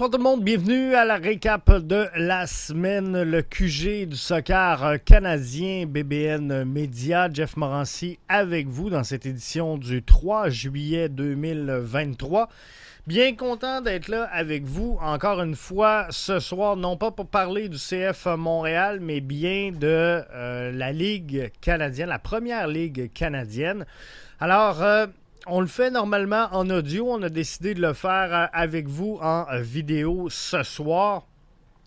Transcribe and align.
Bonsoir 0.00 0.12
tout 0.12 0.24
le 0.24 0.30
monde, 0.30 0.42
bienvenue 0.42 0.94
à 0.94 1.04
la 1.04 1.16
récap 1.16 1.70
de 1.70 2.06
la 2.16 2.46
semaine, 2.46 3.22
le 3.22 3.42
QG 3.42 4.08
du 4.08 4.16
soccer 4.16 4.96
canadien 5.04 5.84
BBN 5.84 6.64
Media. 6.64 7.28
Jeff 7.30 7.54
Morancy 7.58 8.18
avec 8.26 8.66
vous 8.66 8.88
dans 8.88 9.04
cette 9.04 9.26
édition 9.26 9.76
du 9.76 10.02
3 10.02 10.48
juillet 10.48 11.10
2023. 11.10 12.48
Bien 13.06 13.36
content 13.36 13.82
d'être 13.82 14.08
là 14.08 14.24
avec 14.32 14.64
vous 14.64 14.96
encore 15.02 15.42
une 15.42 15.54
fois 15.54 16.06
ce 16.08 16.38
soir, 16.40 16.76
non 16.76 16.96
pas 16.96 17.10
pour 17.10 17.26
parler 17.26 17.68
du 17.68 17.76
CF 17.76 18.24
Montréal, 18.38 19.00
mais 19.02 19.20
bien 19.20 19.70
de 19.70 20.22
euh, 20.32 20.72
la 20.72 20.92
Ligue 20.92 21.52
canadienne, 21.60 22.08
la 22.08 22.18
première 22.18 22.68
Ligue 22.68 23.12
canadienne. 23.12 23.84
Alors, 24.38 24.82
euh, 24.82 25.06
on 25.46 25.60
le 25.60 25.66
fait 25.66 25.90
normalement 25.90 26.48
en 26.52 26.68
audio. 26.70 27.06
On 27.10 27.22
a 27.22 27.28
décidé 27.28 27.74
de 27.74 27.80
le 27.80 27.92
faire 27.92 28.34
euh, 28.34 28.46
avec 28.52 28.88
vous 28.88 29.18
en 29.20 29.46
euh, 29.50 29.60
vidéo 29.60 30.28
ce 30.30 30.62
soir. 30.62 31.26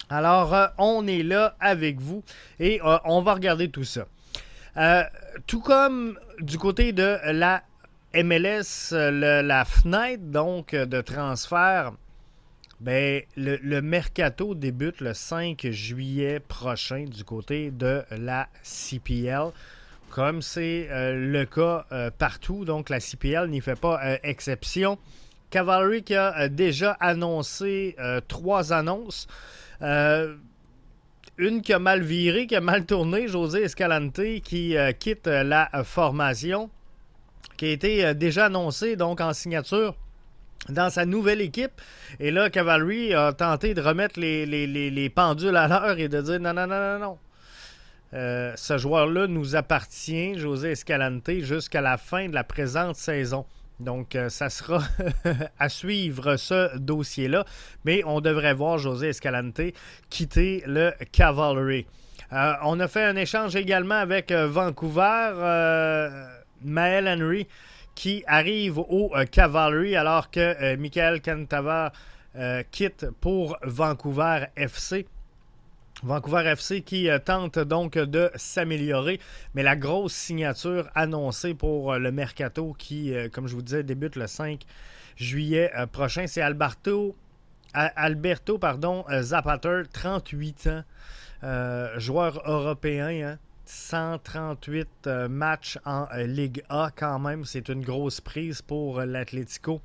Alors, 0.09 0.53
euh, 0.53 0.67
on 0.77 1.07
est 1.07 1.23
là 1.23 1.55
avec 1.59 1.99
vous 1.99 2.23
et 2.59 2.79
on 3.05 3.21
va 3.21 3.34
regarder 3.34 3.70
tout 3.70 3.85
ça. 3.85 4.07
tout 5.48 5.62
comme 5.62 6.20
du 6.40 6.57
côté 6.57 6.91
de 6.91 7.18
la 7.31 7.63
MLS, 8.13 8.91
la 8.91 9.65
fenêtre 9.65 10.24
donc 10.24 10.76
de 10.76 11.01
transfert, 11.01 11.93
ben, 12.79 13.21
le, 13.37 13.57
le, 13.57 13.81
mercato 13.81 14.55
débute 14.55 14.99
le 14.99 15.13
5 15.13 15.68
juillet 15.70 16.41
prochain 16.41 17.05
du 17.05 17.24
côté 17.24 17.71
de 17.71 18.04
la 18.12 18.49
CPL 18.62 19.51
comme 20.13 20.43
c'est 20.43 20.89
euh, 20.91 21.15
le 21.15 21.43
cas 21.45 21.87
euh, 21.91 22.11
partout. 22.15 22.65
Donc 22.65 22.89
la 22.89 22.99
CPL 22.99 23.49
n'y 23.49 23.61
fait 23.61 23.79
pas 23.79 23.99
euh, 24.05 24.17
exception. 24.21 24.99
Cavalry 25.49 26.03
qui 26.03 26.15
a 26.15 26.49
déjà 26.49 26.91
annoncé 26.99 27.95
trois 28.27 28.73
annonces. 28.73 29.27
une 29.81 31.61
qui 31.61 31.73
a 31.73 31.77
mal 31.77 32.01
viré, 32.01 32.47
qui 32.47 32.55
a 32.55 32.61
mal 32.61 32.87
tourné, 32.87 33.27
José 33.27 33.61
Escalante 33.61 34.41
qui 34.43 34.75
quitte 34.97 35.27
la 35.27 35.69
formation, 35.84 36.71
qui 37.55 37.65
a 37.65 37.69
été 37.69 38.15
déjà 38.15 38.45
annoncé 38.45 38.95
donc 38.95 39.21
en 39.21 39.31
signature 39.34 39.95
dans 40.69 40.89
sa 40.89 41.05
nouvelle 41.05 41.41
équipe. 41.41 41.79
Et 42.19 42.31
là, 42.31 42.49
Cavalry 42.49 43.13
a 43.13 43.31
tenté 43.31 43.75
de 43.75 43.81
remettre 43.81 44.19
les, 44.19 44.47
les 44.47 45.09
pendules 45.11 45.55
à 45.55 45.67
l'heure 45.67 45.99
et 45.99 46.07
de 46.07 46.19
dire 46.19 46.39
non, 46.39 46.55
non, 46.55 46.65
non, 46.65 46.79
non, 46.79 46.99
non. 46.99 47.17
Euh, 48.13 48.53
ce 48.55 48.77
joueur-là 48.77 49.27
nous 49.27 49.55
appartient, 49.55 50.37
José 50.37 50.71
Escalante, 50.71 51.31
jusqu'à 51.39 51.81
la 51.81 51.97
fin 51.97 52.29
de 52.29 52.35
la 52.35 52.43
présente 52.43 52.95
saison. 52.95 53.45
Donc, 53.79 54.15
euh, 54.15 54.29
ça 54.29 54.49
sera 54.49 54.83
à 55.59 55.67
suivre 55.67 56.35
ce 56.35 56.77
dossier-là. 56.77 57.43
Mais 57.85 58.03
on 58.05 58.21
devrait 58.21 58.53
voir 58.53 58.77
José 58.77 59.09
Escalante 59.09 59.61
quitter 60.11 60.63
le 60.67 60.93
Cavalry. 61.11 61.87
Euh, 62.31 62.53
on 62.63 62.79
a 62.79 62.87
fait 62.87 63.03
un 63.03 63.15
échange 63.15 63.55
également 63.55 63.95
avec 63.95 64.31
Vancouver. 64.31 65.34
Maël 66.61 67.07
Henry 67.07 67.47
qui 67.95 68.23
arrive 68.25 68.79
au 68.79 69.12
Cavalry 69.31 69.96
alors 69.96 70.31
que 70.31 70.75
Michael 70.78 71.22
Cantava 71.22 71.91
quitte 72.72 73.07
pour 73.19 73.57
Vancouver 73.63 74.46
FC. 74.56 75.06
Vancouver 76.03 76.44
FC 76.47 76.81
qui 76.81 77.09
euh, 77.09 77.18
tente 77.18 77.59
donc 77.59 77.97
de 77.97 78.30
s'améliorer, 78.36 79.22
mais 79.53 79.64
la 79.64 79.78
grosse 79.78 80.14
signature 80.14 80.90
annoncée 80.96 81.53
pour 81.53 81.94
euh, 81.94 81.97
le 81.97 82.12
mercato 82.12 82.74
qui, 82.78 83.14
euh, 83.14 83.30
comme 83.30 83.47
je 83.47 83.56
vous 83.56 83.62
disais, 83.62 83.84
débute 83.84 84.18
le 84.18 84.28
5 84.28 84.66
juillet 85.16 85.72
prochain, 85.91 86.25
c'est 86.28 86.41
Alberto, 86.41 87.16
Alberto 87.74 88.58
pardon, 88.58 89.06
Zapater, 89.22 89.84
38 89.91 90.68
ans, 90.68 90.84
joueur 91.97 92.41
européen. 92.46 93.38
138 93.66 94.88
hein. 95.06 95.28
matchs 95.30 95.78
en 95.85 96.08
Ligue 96.25 96.64
A 96.68 96.90
quand 96.96 97.20
même, 97.20 97.46
c'est 97.46 97.70
une 97.70 97.84
grosse 97.84 98.22
prise 98.22 98.64
pour 98.64 99.02
l'Atlético 99.02 99.81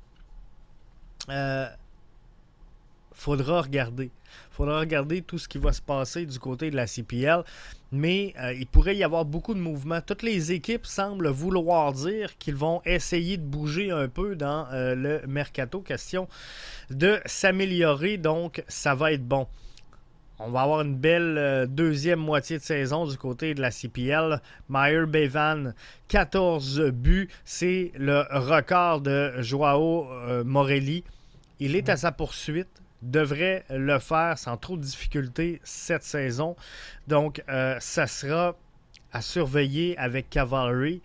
faudra 3.11 3.61
regarder. 3.61 4.11
faudra 4.51 4.79
regarder 4.79 5.21
tout 5.21 5.37
ce 5.37 5.47
qui 5.47 5.57
va 5.57 5.73
se 5.73 5.81
passer 5.81 6.25
du 6.25 6.39
côté 6.39 6.71
de 6.71 6.75
la 6.75 6.87
CPL. 6.87 7.43
Mais 7.91 8.33
euh, 8.39 8.53
il 8.53 8.67
pourrait 8.67 8.95
y 8.95 9.03
avoir 9.03 9.25
beaucoup 9.25 9.53
de 9.53 9.59
mouvements. 9.59 10.01
Toutes 10.01 10.23
les 10.23 10.51
équipes 10.51 10.85
semblent 10.85 11.29
vouloir 11.29 11.93
dire 11.93 12.37
qu'ils 12.37 12.55
vont 12.55 12.81
essayer 12.85 13.37
de 13.37 13.43
bouger 13.43 13.91
un 13.91 14.07
peu 14.07 14.35
dans 14.35 14.67
euh, 14.71 14.95
le 14.95 15.21
mercato. 15.27 15.81
Question 15.81 16.27
de 16.89 17.19
s'améliorer. 17.25 18.17
Donc, 18.17 18.63
ça 18.67 18.95
va 18.95 19.11
être 19.11 19.27
bon. 19.27 19.47
On 20.41 20.51
va 20.51 20.61
avoir 20.61 20.81
une 20.81 20.95
belle 20.95 21.37
euh, 21.37 21.65
deuxième 21.65 22.19
moitié 22.19 22.57
de 22.57 22.63
saison 22.63 23.05
du 23.05 23.17
côté 23.17 23.53
de 23.53 23.61
la 23.61 23.71
CPL. 23.71 24.39
Meyer 24.69 25.05
Bevan, 25.05 25.73
14 26.09 26.91
buts. 26.91 27.29
C'est 27.43 27.91
le 27.95 28.23
record 28.31 29.01
de 29.01 29.41
Joao 29.41 30.07
Morelli. 30.45 31.03
Il 31.59 31.75
est 31.75 31.89
à 31.89 31.97
sa 31.97 32.13
poursuite 32.13 32.69
devrait 33.01 33.63
le 33.69 33.99
faire 33.99 34.37
sans 34.37 34.57
trop 34.57 34.77
de 34.77 34.81
difficultés 34.81 35.61
cette 35.63 36.03
saison. 36.03 36.55
Donc, 37.07 37.43
euh, 37.49 37.77
ça 37.79 38.07
sera 38.07 38.55
à 39.11 39.21
surveiller 39.21 39.97
avec 39.97 40.29
Cavalry 40.29 41.01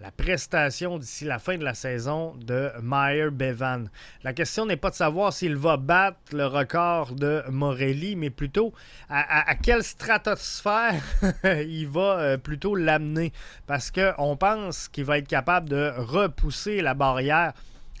la 0.00 0.10
prestation 0.10 0.98
d'ici 0.98 1.26
la 1.26 1.38
fin 1.38 1.58
de 1.58 1.64
la 1.64 1.74
saison 1.74 2.34
de 2.36 2.70
Meyer 2.82 3.30
Bevan. 3.30 3.90
La 4.24 4.32
question 4.32 4.64
n'est 4.64 4.78
pas 4.78 4.88
de 4.90 4.94
savoir 4.94 5.32
s'il 5.32 5.56
va 5.56 5.76
battre 5.76 6.18
le 6.32 6.46
record 6.46 7.14
de 7.14 7.42
Morelli, 7.50 8.16
mais 8.16 8.30
plutôt 8.30 8.72
à, 9.10 9.54
quelle 9.56 9.84
stratosphère 9.84 11.02
il 11.44 11.86
va 11.86 12.18
euh, 12.18 12.36
plutôt 12.38 12.74
l'amener. 12.74 13.32
Parce 13.66 13.90
qu'on 13.90 14.36
pense 14.36 14.88
qu'il 14.88 15.04
va 15.04 15.18
être 15.18 15.28
capable 15.28 15.68
de 15.68 15.92
repousser 15.98 16.80
la 16.80 16.94
barrière 16.94 17.52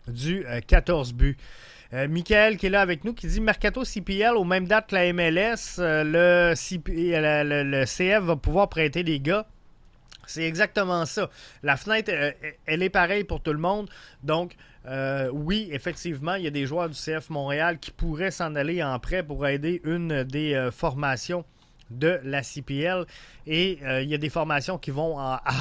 du 0.08 0.46
14 0.66 1.10
euh, 1.10 1.14
buts. 1.14 1.36
Euh, 1.92 2.06
Michael 2.06 2.56
qui 2.56 2.66
est 2.66 2.70
là 2.70 2.82
avec 2.82 3.04
nous 3.04 3.12
qui 3.12 3.26
dit 3.26 3.40
Mercato 3.40 3.84
CPL 3.84 4.36
aux 4.36 4.44
mêmes 4.44 4.66
dates 4.66 4.88
que 4.88 4.94
la 4.94 5.12
MLS, 5.12 5.80
euh, 5.80 6.54
le, 6.54 7.84
CF 7.84 8.24
va 8.24 8.36
pouvoir 8.36 8.68
prêter 8.68 9.02
des 9.02 9.18
gars. 9.18 9.46
C'est 10.24 10.44
exactement 10.44 11.04
ça. 11.06 11.28
La 11.64 11.76
fenêtre, 11.76 12.12
euh, 12.14 12.30
elle 12.66 12.84
est 12.84 12.90
pareille 12.90 13.24
pour 13.24 13.42
tout 13.42 13.52
le 13.52 13.58
monde. 13.58 13.88
Donc, 14.22 14.54
oui, 15.32 15.68
effectivement, 15.72 16.34
il 16.34 16.44
y 16.44 16.46
a 16.46 16.50
des 16.50 16.64
joueurs 16.64 16.88
du 16.88 16.94
CF 16.94 17.28
Montréal 17.28 17.78
qui 17.78 17.90
pourraient 17.90 18.30
s'en 18.30 18.54
aller 18.54 18.82
en 18.82 18.98
prêt 18.98 19.22
pour 19.22 19.46
aider 19.46 19.82
une 19.84 20.24
des 20.24 20.70
formations 20.72 21.44
de 21.90 22.18
la 22.24 22.42
CPL 22.42 23.04
et 23.46 23.78
il 23.82 24.08
y 24.08 24.14
a 24.14 24.18
des 24.18 24.30
formations 24.30 24.78
qui 24.78 24.90
vont 24.90 25.18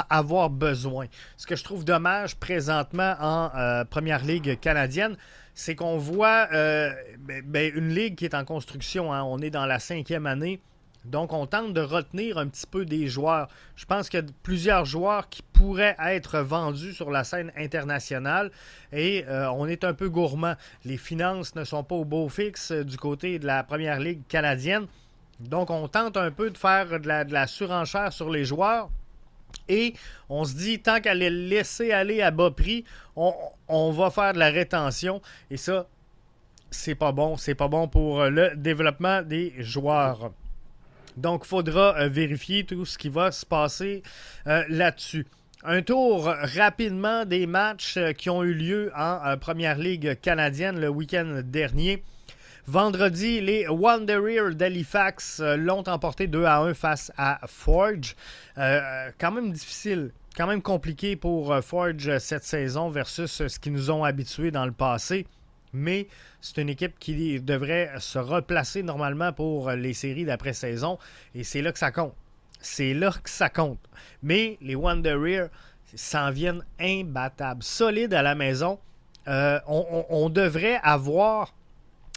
avoir 0.09 0.49
besoin. 0.49 1.07
Ce 1.35 1.45
que 1.45 1.57
je 1.57 1.65
trouve 1.65 1.83
dommage 1.83 2.37
présentement 2.37 3.15
en 3.19 3.83
Première 3.89 4.23
Ligue 4.23 4.57
canadienne, 4.61 5.17
c'est 5.59 5.75
qu'on 5.75 5.97
voit 5.97 6.47
euh, 6.53 6.93
ben, 7.19 7.43
ben, 7.45 7.69
une 7.75 7.89
ligue 7.89 8.15
qui 8.15 8.23
est 8.23 8.33
en 8.33 8.45
construction. 8.45 9.11
Hein. 9.11 9.23
On 9.23 9.39
est 9.39 9.49
dans 9.49 9.65
la 9.65 9.77
cinquième 9.77 10.25
année. 10.25 10.61
Donc, 11.03 11.33
on 11.33 11.47
tente 11.47 11.73
de 11.73 11.81
retenir 11.81 12.37
un 12.37 12.47
petit 12.47 12.65
peu 12.65 12.85
des 12.85 13.09
joueurs. 13.09 13.49
Je 13.75 13.83
pense 13.83 14.07
qu'il 14.07 14.21
y 14.21 14.23
a 14.23 14.25
plusieurs 14.41 14.85
joueurs 14.85 15.27
qui 15.27 15.41
pourraient 15.41 15.97
être 15.99 16.39
vendus 16.39 16.93
sur 16.93 17.11
la 17.11 17.25
scène 17.25 17.51
internationale 17.57 18.51
et 18.93 19.25
euh, 19.27 19.51
on 19.51 19.67
est 19.67 19.83
un 19.83 19.93
peu 19.93 20.07
gourmand. 20.07 20.55
Les 20.85 20.97
finances 20.97 21.53
ne 21.55 21.65
sont 21.65 21.83
pas 21.83 21.95
au 21.95 22.05
beau 22.05 22.29
fixe 22.29 22.71
du 22.71 22.95
côté 22.95 23.37
de 23.37 23.45
la 23.45 23.61
première 23.63 23.99
ligue 23.99 24.21
canadienne. 24.29 24.87
Donc, 25.41 25.71
on 25.71 25.89
tente 25.89 26.15
un 26.15 26.31
peu 26.31 26.51
de 26.51 26.57
faire 26.57 27.01
de 27.01 27.33
la 27.33 27.47
surenchère 27.47 28.13
sur 28.13 28.29
les 28.29 28.45
joueurs. 28.45 28.89
Et 29.69 29.93
on 30.27 30.43
se 30.43 30.55
dit, 30.55 30.79
tant 30.79 30.99
qu'à 30.99 31.13
les 31.13 31.29
laisser 31.29 31.91
aller 31.91 32.21
à 32.21 32.31
bas 32.31 32.51
prix, 32.51 32.83
on, 33.15 33.91
va 33.91 34.09
faire 34.09 34.33
de 34.33 34.39
la 34.39 34.49
rétention. 34.49 35.21
Et 35.51 35.57
ça, 35.57 35.87
c'est 36.71 36.95
pas 36.95 37.11
bon. 37.11 37.37
C'est 37.37 37.55
pas 37.55 37.67
bon 37.67 37.87
pour 37.87 38.21
euh, 38.21 38.29
le 38.29 38.55
développement 38.55 39.21
des 39.21 39.53
joueurs. 39.59 40.31
Donc, 41.17 41.43
il 41.45 41.47
faudra 41.47 41.95
euh, 41.97 42.09
vérifier 42.09 42.65
tout 42.65 42.85
ce 42.85 42.97
qui 42.97 43.09
va 43.09 43.31
se 43.31 43.45
passer 43.45 44.01
euh, 44.47 44.63
là-dessus. 44.69 45.27
Un 45.63 45.81
tour 45.81 46.23
rapidement 46.23 47.25
des 47.25 47.45
matchs 47.45 47.99
qui 48.17 48.29
ont 48.29 48.43
eu 48.43 48.53
lieu 48.53 48.91
en 48.95 49.37
Première 49.37 49.77
Ligue 49.77 50.17
canadienne 50.21 50.79
le 50.79 50.87
week-end 50.87 51.41
dernier. 51.43 52.01
Vendredi, 52.69 53.41
les 53.41 53.67
Wanderers 53.67 54.53
d'Halifax 54.53 55.39
euh, 55.39 55.57
l'ont 55.57 55.89
emporté 55.89 56.27
2 56.27 56.43
à 56.43 56.59
1 56.59 56.75
face 56.75 57.11
à 57.17 57.39
Forge. 57.47 58.15
Euh, 58.59 59.09
quand 59.17 59.31
même 59.31 59.51
difficile, 59.51 60.11
quand 60.37 60.45
même 60.45 60.61
compliqué 60.61 61.15
pour 61.15 61.51
euh, 61.51 61.61
Forge 61.61 62.19
cette 62.19 62.43
saison 62.43 62.91
versus 62.91 63.47
ce 63.47 63.57
qu'ils 63.59 63.73
nous 63.73 63.89
ont 63.89 64.03
habitués 64.03 64.51
dans 64.51 64.67
le 64.67 64.71
passé. 64.71 65.25
Mais 65.73 66.09
c'est 66.41 66.61
une 66.61 66.69
équipe 66.69 66.99
qui 66.99 67.41
devrait 67.41 67.89
se 67.97 68.19
replacer 68.19 68.83
normalement 68.83 69.33
pour 69.33 69.71
les 69.71 69.93
séries 69.93 70.25
d'après-saison. 70.25 70.99
Et 71.33 71.43
c'est 71.43 71.63
là 71.63 71.71
que 71.71 71.79
ça 71.79 71.91
compte. 71.91 72.13
C'est 72.59 72.93
là 72.93 73.11
que 73.23 73.31
ça 73.31 73.49
compte. 73.49 73.79
Mais 74.21 74.59
les 74.61 74.75
Wanderers 74.75 75.49
s'en 75.95 76.29
viennent 76.29 76.63
imbattables. 76.79 77.63
Solides 77.63 78.13
à 78.13 78.21
la 78.21 78.35
maison. 78.35 78.77
on, 79.25 80.29
devrait 80.29 80.79
avoir 80.83 81.51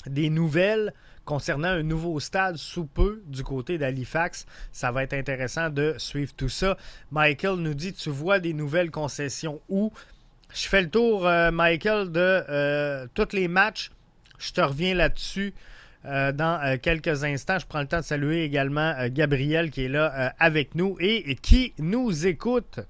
des 0.06 0.31
nouvelles 0.31 0.93
concernant 1.25 1.69
un 1.69 1.82
nouveau 1.82 2.19
stade 2.20 2.56
sous 2.56 2.84
peu 2.84 3.22
du 3.26 3.44
côté 3.44 3.78
d'Halifax. 3.78 4.46
Ça 4.72 4.90
va 4.90 5.04
être 5.04 5.14
intéressant 5.14 5.70
de 5.70 5.94
suivre 5.99 6.32
tout 6.37 6.49
ça. 6.49 6.76
Michael 7.10 7.56
nous 7.56 7.75
dit 7.75 7.93
Tu 7.93 8.10
vois 8.10 8.40
des 8.40 8.54
nouvelles 8.54 8.90
concessions 8.90 9.60
où? 9.69 9.93
Je 10.54 10.69
fais 10.69 10.82
le 10.82 10.90
tour, 10.90 11.26
euh, 11.26 11.50
Michael, 11.50 12.12
de 12.12 12.20
euh, 12.20 13.06
tous 13.14 13.32
les 13.32 13.49
matchs. 13.49 13.90
Je 14.38 14.52
te 14.52 14.60
reviens 14.60 14.94
là-dessus. 14.94 15.54
Euh, 16.05 16.32
dans 16.32 16.76
quelques 16.82 17.22
instants. 17.22 17.60
Je 17.60 17.66
prends 17.66 17.81
le 17.81 17.87
temps 17.87 18.00
de 18.00 18.05
saluer 18.05 18.43
également 18.43 18.93
Gabriel 19.06 19.70
qui 19.70 19.84
est 19.84 19.88
là 19.88 20.34
avec 20.40 20.75
nous 20.75 20.96
et 20.98 21.37
qui 21.37 21.75
nous 21.78 22.26
écoute 22.26 22.81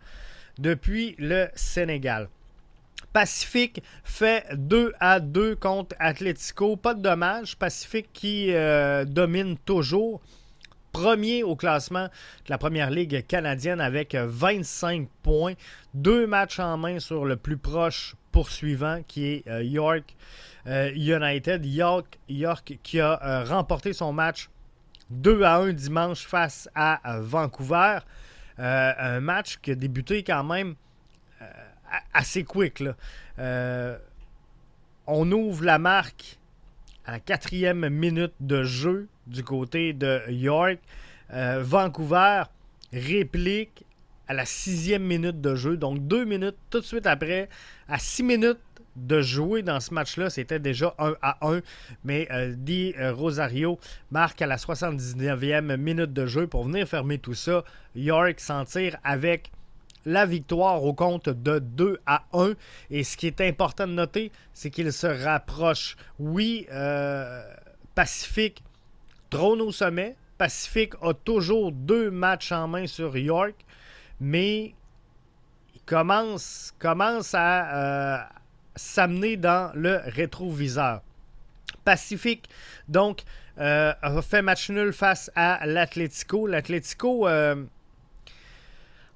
depuis 0.59 1.15
le 1.19 1.49
Sénégal. 1.55 2.31
Pacifique 3.13 3.83
fait 4.05 4.47
2 4.55 4.93
à 4.99 5.21
2 5.21 5.57
contre 5.57 5.95
Atletico. 5.99 6.77
Pas 6.77 6.95
de 6.95 7.03
dommage. 7.03 7.57
Pacifique 7.57 8.09
qui 8.13 8.53
euh, 8.53 9.05
domine 9.05 9.59
toujours. 9.59 10.23
Premier 10.93 11.43
au 11.43 11.57
classement 11.57 12.05
de 12.05 12.51
la 12.51 12.59
première 12.59 12.91
ligue 12.91 13.27
canadienne 13.27 13.81
avec 13.81 14.15
25 14.15 15.09
points. 15.23 15.55
Deux 15.95 16.27
matchs 16.27 16.59
en 16.59 16.77
main 16.79 17.01
sur 17.01 17.25
le 17.25 17.37
plus 17.37 17.57
proche 17.57 18.15
poursuivant 18.31 19.03
qui 19.07 19.27
est 19.27 19.49
euh, 19.49 19.63
York 19.63 20.15
euh, 20.67 20.91
United. 20.95 21.67
York, 21.67 22.19
York 22.29 22.79
qui 22.83 23.01
a 23.01 23.45
remporté 23.45 23.93
son 23.93 24.13
match 24.13 24.49
2 25.11 25.43
à 25.43 25.57
1 25.57 25.73
dimanche 25.75 26.27
face 26.27 26.69
à 26.75 27.01
Vancouver. 27.21 27.99
un 28.57 29.21
match 29.21 29.59
qui 29.61 29.73
a 29.73 29.75
débuté 29.75 30.23
quand 30.23 30.45
même 30.45 30.77
assez 32.13 32.45
quick. 32.45 32.83
Euh, 33.39 33.99
on 35.07 35.31
ouvre 35.33 35.65
la 35.65 35.79
marque 35.79 36.39
à 37.05 37.13
la 37.13 37.21
quatrième 37.21 37.89
minute 37.89 38.35
de 38.41 38.63
jeu 38.63 39.09
du 39.27 39.43
côté 39.43 39.93
de 39.93 40.21
York. 40.29 40.79
Euh, 41.33 41.63
Vancouver 41.63 42.45
réplique 42.93 43.85
à 44.29 44.35
la 44.35 44.45
sixième 44.45 45.03
minute 45.03 45.41
de 45.41 45.55
jeu. 45.55 45.77
Donc 45.77 46.07
deux 46.07 46.25
minutes 46.25 46.57
tout 46.71 46.81
de 46.81 46.85
suite 46.85 47.07
après, 47.07 47.49
à 47.89 47.99
six 47.99 48.23
minutes 48.23 48.59
de 48.95 49.23
jouer 49.23 49.63
dans 49.63 49.81
ce 49.81 49.95
match-là, 49.95 50.29
c'était 50.29 50.59
déjà 50.59 50.95
1 50.99 51.15
à 51.23 51.39
1. 51.41 51.61
Mais 52.05 52.29
euh, 52.31 52.55
Di 52.57 52.95
Rosario 52.99 53.79
marque 54.11 54.43
à 54.43 54.47
la 54.47 54.57
79e 54.57 55.77
minute 55.77 56.13
de 56.13 56.27
jeu 56.27 56.47
pour 56.47 56.65
venir 56.65 56.87
fermer 56.87 57.19
tout 57.19 57.35
ça. 57.35 57.65
York 57.97 58.39
s'en 58.39 58.65
tire 58.65 58.99
avec 59.03 59.51
la 60.05 60.27
victoire 60.27 60.83
au 60.85 60.93
compte 60.93 61.29
de 61.29 61.59
2 61.59 62.01
à 62.07 62.25
1. 62.33 62.55
Et 62.91 63.05
ce 63.05 63.17
qui 63.17 63.27
est 63.27 63.41
important 63.41 63.87
de 63.87 63.93
noter, 63.93 64.33
c'est 64.53 64.71
qu'il 64.71 64.93
se 64.93 65.07
rapproche. 65.07 65.97
Oui, 66.19 66.67
euh, 66.73 67.43
Pacifique 67.95 68.63
trône 69.31 69.61
au 69.61 69.73
sommet. 69.73 70.17
Pacifique 70.39 70.95
a 71.03 71.15
toujours 71.15 71.73
deux 71.73 72.11
matchs 72.11 72.53
en 72.53 72.67
main 72.67 72.87
sur 72.87 73.17
York, 73.17 73.55
mais 74.21 74.75
il 75.75 75.81
commence, 75.87 76.75
à 77.35 77.77
euh, 77.77 78.23
s'amener 78.75 79.37
dans 79.37 79.71
le 79.75 80.01
rétroviseur. 80.05 81.03
Pacifique, 81.85 82.49
donc, 82.89 83.23
euh, 83.59 83.93
a 84.01 84.23
fait 84.23 84.43
match 84.43 84.71
nul 84.71 84.93
face 84.93 85.31
à 85.35 85.67
l'Atlético. 85.67 86.47
L'Atlético 86.47 87.29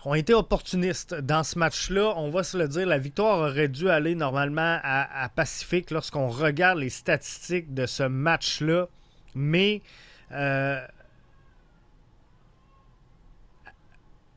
ont 0.07 0.15
été 0.15 0.35
opportunistes 0.35 1.15
dans 1.17 1.43
ce 1.43 1.59
match-là. 1.59 2.15
On 2.17 2.31
va 2.31 2.45
se 2.45 2.57
le 2.57 2.69
dire, 2.69 2.87
la 2.87 2.97
victoire 2.97 3.41
aurait 3.41 3.67
dû 3.67 3.91
aller 3.91 4.15
normalement 4.15 4.79
à, 4.85 5.29
Pacifique 5.35 5.91
lorsqu'on 5.91 6.29
regarde 6.29 6.79
les 6.79 6.91
statistiques 6.91 7.75
de 7.75 7.87
ce 7.87 8.05
match-là. 8.05 8.87
Mais 9.35 9.83
euh, 10.31 10.81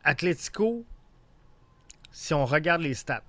Atletico, 0.04 0.84
si 2.12 2.34
on 2.34 2.48
regarde 2.48 2.82
les 2.82 2.96
stats, 2.96 3.22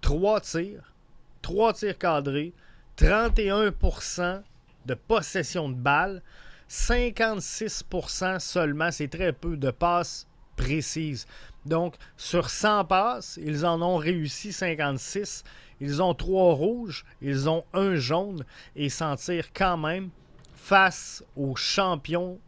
3 0.00 0.40
tirs, 0.42 0.94
3 1.42 1.72
tirs 1.72 1.98
cadrés, 1.98 2.52
31% 2.98 4.42
de 4.86 4.94
possession 4.94 5.68
de 5.68 5.74
balle, 5.74 6.22
56% 6.70 8.38
seulement, 8.38 8.92
c'est 8.92 9.08
très 9.08 9.32
peu 9.32 9.56
de 9.56 9.72
passes 9.72 10.28
précise. 10.56 11.26
Donc, 11.66 11.94
sur 12.16 12.50
100 12.50 12.86
passes, 12.86 13.38
ils 13.42 13.64
en 13.64 13.82
ont 13.82 13.96
réussi 13.96 14.52
56. 14.52 15.44
Ils 15.80 16.02
ont 16.02 16.14
3 16.14 16.54
rouges, 16.54 17.04
ils 17.20 17.48
ont 17.48 17.64
un 17.72 17.96
jaune 17.96 18.44
et 18.76 18.88
s'en 18.88 19.16
tirent 19.16 19.52
quand 19.52 19.76
même 19.76 20.10
face 20.54 21.24
aux 21.36 21.56
champions 21.56 22.38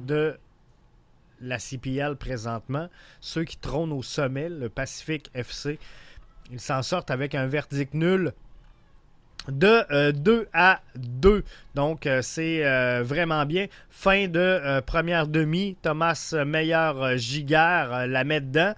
de 0.00 0.38
la 1.40 1.58
CPL 1.58 2.16
présentement, 2.16 2.88
ceux 3.20 3.44
qui 3.44 3.56
trônent 3.56 3.92
au 3.92 4.02
sommet, 4.02 4.48
le 4.48 4.68
Pacific 4.68 5.30
FC. 5.34 5.78
Ils 6.50 6.60
s'en 6.60 6.82
sortent 6.82 7.10
avec 7.10 7.34
un 7.34 7.46
verdict 7.46 7.92
nul 7.92 8.32
de 9.48 10.12
2 10.12 10.32
euh, 10.32 10.44
à 10.52 10.80
2. 10.96 11.44
Donc, 11.74 12.06
euh, 12.06 12.22
c'est 12.22 12.64
euh, 12.64 13.02
vraiment 13.04 13.44
bien. 13.46 13.66
Fin 13.90 14.28
de 14.28 14.80
première 14.82 15.26
demi, 15.26 15.76
Thomas 15.82 16.34
Meyer-Giguère 16.44 18.06
la 18.06 18.24
met 18.24 18.40
dedans. 18.40 18.74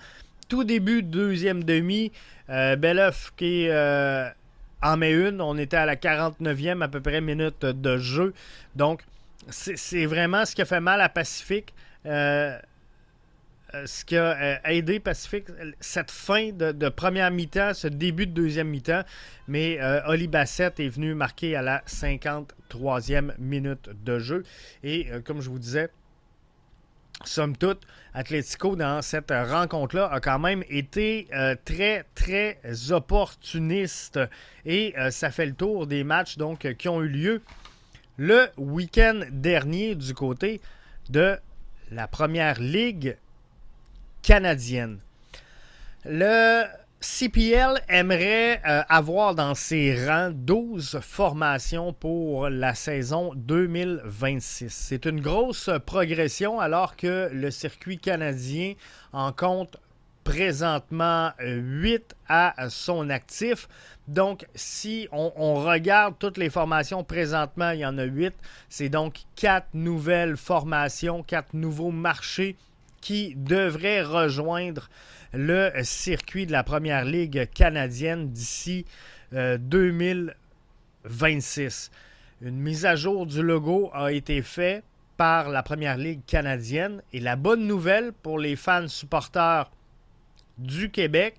Tout 0.49 0.65
début 0.65 1.03
de 1.03 1.09
deuxième 1.09 1.65
demi, 1.65 2.13
Belleuf 2.49 3.33
qui 3.37 3.69
en 3.71 4.97
met 4.97 5.13
une. 5.13 5.41
On 5.41 5.59
était 5.59 5.77
à 5.77 5.87
la 5.87 5.97
49e 5.97 6.83
à 6.83 6.89
peu 6.89 7.01
près 7.01 7.21
minute 7.21 7.65
de 7.65 7.99
jeu. 7.99 8.33
Donc, 8.77 9.03
c'est 9.51 10.07
vraiment 10.07 10.45
ce 10.47 10.55
qui 10.55 10.63
a 10.63 10.65
fait 10.65 10.81
mal 10.81 11.01
à 11.01 11.09
Pacifique. 11.09 11.75
Ce 13.85 14.05
qui 14.05 14.17
a 14.17 14.37
euh, 14.41 14.57
aidé 14.65 15.01
Pacifique, 15.01 15.47
cette 15.81 16.11
fin 16.11 16.53
de, 16.53 16.89
première 16.89 17.31
mi-temps, 17.31 17.75
ce 17.75 17.89
début 17.89 18.27
de 18.27 18.33
deuxième 18.33 18.69
mi-temps. 18.69 19.03
Mais 19.47 19.79
euh, 19.81 20.01
Oli 20.07 20.29
Bassett 20.29 20.81
est 20.81 20.89
venu 20.89 21.15
marquer 21.15 21.57
à 21.57 21.63
la 21.63 21.83
53e 21.87 23.33
minute 23.39 23.91
de 24.05 24.19
jeu. 24.19 24.45
Et 24.83 25.09
comme 25.25 25.41
je 25.41 25.51
vous 25.51 25.59
disais, 25.59 25.89
somme 27.25 27.57
toute, 27.57 27.83
Atletico, 28.15 28.75
dans 28.75 29.03
cette 29.03 29.31
rencontre-là, 29.31 30.07
a 30.11 30.21
quand 30.21 30.39
même 30.39 30.65
été 30.69 31.29
très, 31.65 32.05
très 32.15 32.59
opportuniste. 32.91 34.19
Et 34.65 34.95
ça 35.11 35.31
fait 35.31 35.47
le 35.47 35.55
tour 35.55 35.87
des 35.87 36.05
matchs 36.05 36.37
donc, 36.37 36.67
qui 36.77 36.89
ont 36.89 37.03
eu 37.03 37.09
lieu 37.09 37.43
le 38.17 38.49
week-end 38.57 39.21
dernier 39.31 39.95
du 39.95 40.15
côté 40.15 40.61
de 41.11 41.39
la 41.91 42.09
première 42.09 42.61
ligue 42.61 43.17
canadienne. 44.23 44.99
Le 46.05 46.65
CPL 47.01 47.81
aimerait 47.89 48.61
euh, 48.67 48.83
avoir 48.89 49.37
dans 49.37 49.55
ses 49.55 50.07
rangs 50.07 50.33
12 50.33 50.99
formations 51.01 51.93
pour 51.93 52.49
la 52.49 52.75
saison 52.75 53.33
2026. 53.37 54.69
C'est 54.69 55.07
une 55.07 55.21
grosse 55.21 55.71
progression 55.87 56.59
alors 56.59 56.97
que 56.97 57.31
le 57.33 57.53
circuit 57.53 57.99
canadien 57.99 58.75
en 59.13 59.31
compte 59.31 59.77
présentement 60.25 61.31
8 61.41 62.17
à 62.29 62.69
son 62.69 63.11
actif. 63.11 63.69
Donc, 64.09 64.47
si 64.55 65.09
on, 65.13 65.33
on, 65.37 65.55
regarde 65.55 66.17
toutes 66.19 66.37
les 66.37 66.51
formations 66.51 67.05
présentement, 67.05 67.71
il 67.71 67.81
y 67.81 67.87
en 67.87 67.97
a 67.97 68.05
8. 68.05 68.35
C'est 68.69 68.89
donc 68.89 69.21
4 69.37 69.69
nouvelles 69.75 70.37
formations, 70.37 71.23
4 71.23 71.55
nouveaux 71.55 71.93
marchés 71.93 72.57
qui 73.01 73.35
devrait 73.37 74.03
rejoindre 74.03 74.91
le 75.33 75.71
circuit 75.83 76.47
de 76.47 76.53
la 76.53 76.65
Première 76.65 77.05
Ligue 77.05 77.49
canadienne 77.53 78.31
d'ici 78.31 78.87
2026. 79.33 81.91
Euh, 82.43 82.49
Une 82.49 82.59
mise 82.59 82.87
à 82.87 82.97
jour 82.97 83.27
du 83.27 83.43
logo 83.43 83.91
a 83.93 84.13
été 84.13 84.41
faite 84.43 84.85
par 85.17 85.51
la 85.51 85.63
Première 85.63 85.97
Ligue 85.97 86.25
canadienne 86.27 87.03
et 87.13 87.21
la 87.21 87.37
bonne 87.37 87.67
nouvelle 87.67 88.13
pour 88.13 88.39
les 88.39 88.57
fans 88.57 88.89
supporters 88.89 89.71
du 90.59 90.91
Québec, 90.91 91.37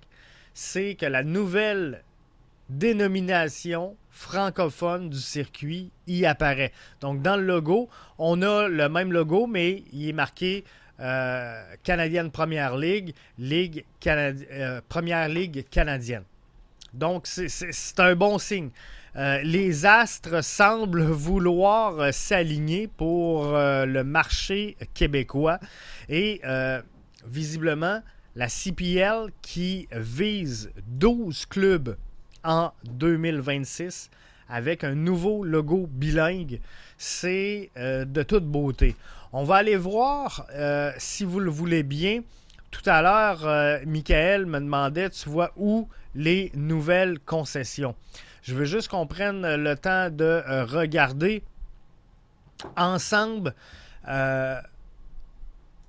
c'est 0.54 0.94
que 0.94 1.06
la 1.06 1.22
nouvelle 1.22 2.02
dénomination 2.68 3.96
francophone 4.10 5.10
du 5.10 5.18
circuit 5.18 5.90
y 6.06 6.26
apparaît. 6.26 6.72
Donc 7.00 7.22
dans 7.22 7.36
le 7.36 7.44
logo, 7.44 7.88
on 8.18 8.42
a 8.42 8.68
le 8.68 8.88
même 8.88 9.12
logo, 9.12 9.46
mais 9.46 9.84
il 9.92 10.08
est 10.08 10.12
marqué 10.12 10.64
euh, 11.00 11.62
canadienne 11.82 12.30
Première 12.30 12.76
Ligue, 12.76 13.14
Ligue 13.38 13.84
euh, 14.06 14.80
Première 14.86 15.28
Ligue 15.28 15.64
canadienne. 15.70 16.24
Donc, 16.92 17.26
c'est 17.26 18.00
un 18.00 18.14
bon 18.14 18.38
signe. 18.38 18.68
Euh, 19.16 19.40
les 19.42 19.86
astres 19.86 20.42
semblent 20.44 21.04
vouloir 21.04 22.12
s'aligner 22.12 22.86
pour 22.86 23.52
le 23.52 24.02
marché 24.02 24.76
québécois 24.92 25.58
et 26.08 26.42
visiblement, 27.26 28.02
la 28.36 28.48
CPL 28.48 29.30
qui 29.40 29.88
vise 29.92 30.70
12 30.86 31.46
clubs 31.46 31.96
en 32.44 32.72
2026 32.84 34.10
avec 34.48 34.84
un 34.84 34.94
nouveau 34.94 35.44
logo 35.44 35.88
bilingue. 35.90 36.60
C'est 36.98 37.70
de 37.76 38.22
toute 38.22 38.44
beauté. 38.44 38.96
On 39.32 39.44
va 39.44 39.56
aller 39.56 39.76
voir, 39.76 40.46
euh, 40.54 40.92
si 40.98 41.24
vous 41.24 41.40
le 41.40 41.50
voulez 41.50 41.82
bien. 41.82 42.22
Tout 42.70 42.82
à 42.86 43.02
l'heure, 43.02 43.46
euh, 43.46 43.78
Michael 43.86 44.46
me 44.46 44.58
demandait, 44.60 45.10
tu 45.10 45.28
vois 45.28 45.52
où 45.56 45.88
les 46.14 46.50
nouvelles 46.54 47.18
concessions. 47.20 47.94
Je 48.42 48.54
veux 48.54 48.64
juste 48.64 48.88
qu'on 48.88 49.06
prenne 49.06 49.56
le 49.56 49.76
temps 49.76 50.10
de 50.10 50.42
regarder 50.64 51.42
ensemble 52.76 53.54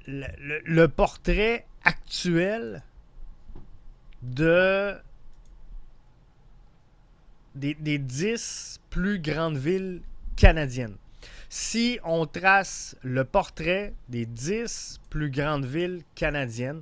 le, 0.07 0.87
portrait 0.87 1.65
actuel 1.83 2.83
de 4.21 4.95
des, 7.55 7.73
des 7.75 7.97
10 7.97 8.79
plus 8.89 9.19
grandes 9.19 9.57
villes 9.57 10.01
canadiennes. 10.35 10.95
Si 11.53 11.99
on 12.05 12.27
trace 12.27 12.95
le 13.03 13.25
portrait 13.25 13.93
des 14.07 14.25
10 14.25 15.01
plus 15.09 15.29
grandes 15.29 15.65
villes 15.65 16.01
canadiennes, 16.15 16.81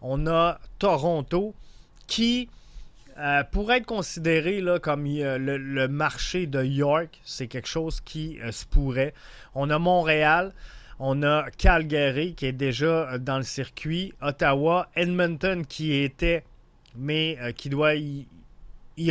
on 0.00 0.26
a 0.26 0.58
Toronto 0.78 1.54
qui 2.06 2.48
euh, 3.18 3.44
pourrait 3.44 3.76
être 3.76 3.84
considéré 3.84 4.62
là, 4.62 4.78
comme 4.78 5.04
euh, 5.06 5.36
le, 5.36 5.88
marché 5.88 6.46
de 6.46 6.64
York. 6.64 7.20
C'est 7.26 7.46
quelque 7.46 7.68
chose 7.68 8.00
qui 8.00 8.40
euh, 8.40 8.52
se 8.52 8.64
pourrait. 8.64 9.12
On 9.54 9.68
a 9.68 9.78
Montréal. 9.78 10.54
On 10.98 11.22
a 11.22 11.50
Calgary 11.50 12.34
qui 12.34 12.46
est 12.46 12.52
déjà 12.52 13.18
dans 13.18 13.36
le 13.36 13.42
circuit. 13.42 14.14
Ottawa. 14.22 14.88
Edmonton 14.96 15.66
qui 15.66 15.92
était, 15.92 16.42
mais 16.96 17.36
qui 17.54 17.68
doit 17.68 17.96
y, 17.96 18.26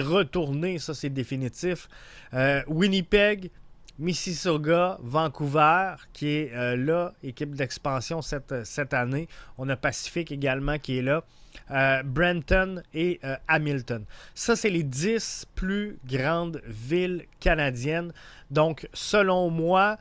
retourner, 0.02 0.80
ça 0.80 0.96
c'est 0.96 1.12
définitif. 1.12 1.88
Euh, 2.34 2.64
Winnipeg, 2.68 3.52
Mississauga, 4.00 4.98
Vancouver, 5.02 5.96
qui 6.14 6.30
est 6.30 6.54
euh, 6.54 6.76
là, 6.76 7.14
équipe 7.24 7.56
d'expansion 7.56 8.22
cette, 8.22 8.94
année. 8.94 9.28
On 9.58 9.70
a 9.70 9.76
Pacific 9.76 10.32
également 10.32 10.78
qui 10.78 10.98
est 10.98 11.02
là. 11.02 11.24
Euh, 11.72 12.04
Brenton 12.04 12.84
et 12.94 13.22
Hamilton. 13.48 14.04
Ça, 14.34 14.58
c'est 14.58 14.70
les 14.70 14.84
10 14.84 15.48
plus 15.56 15.98
grandes 16.06 16.62
villes 16.66 17.26
canadiennes. 17.40 18.12
Donc, 18.52 18.90
selon 18.94 19.50
moi, 19.50 19.98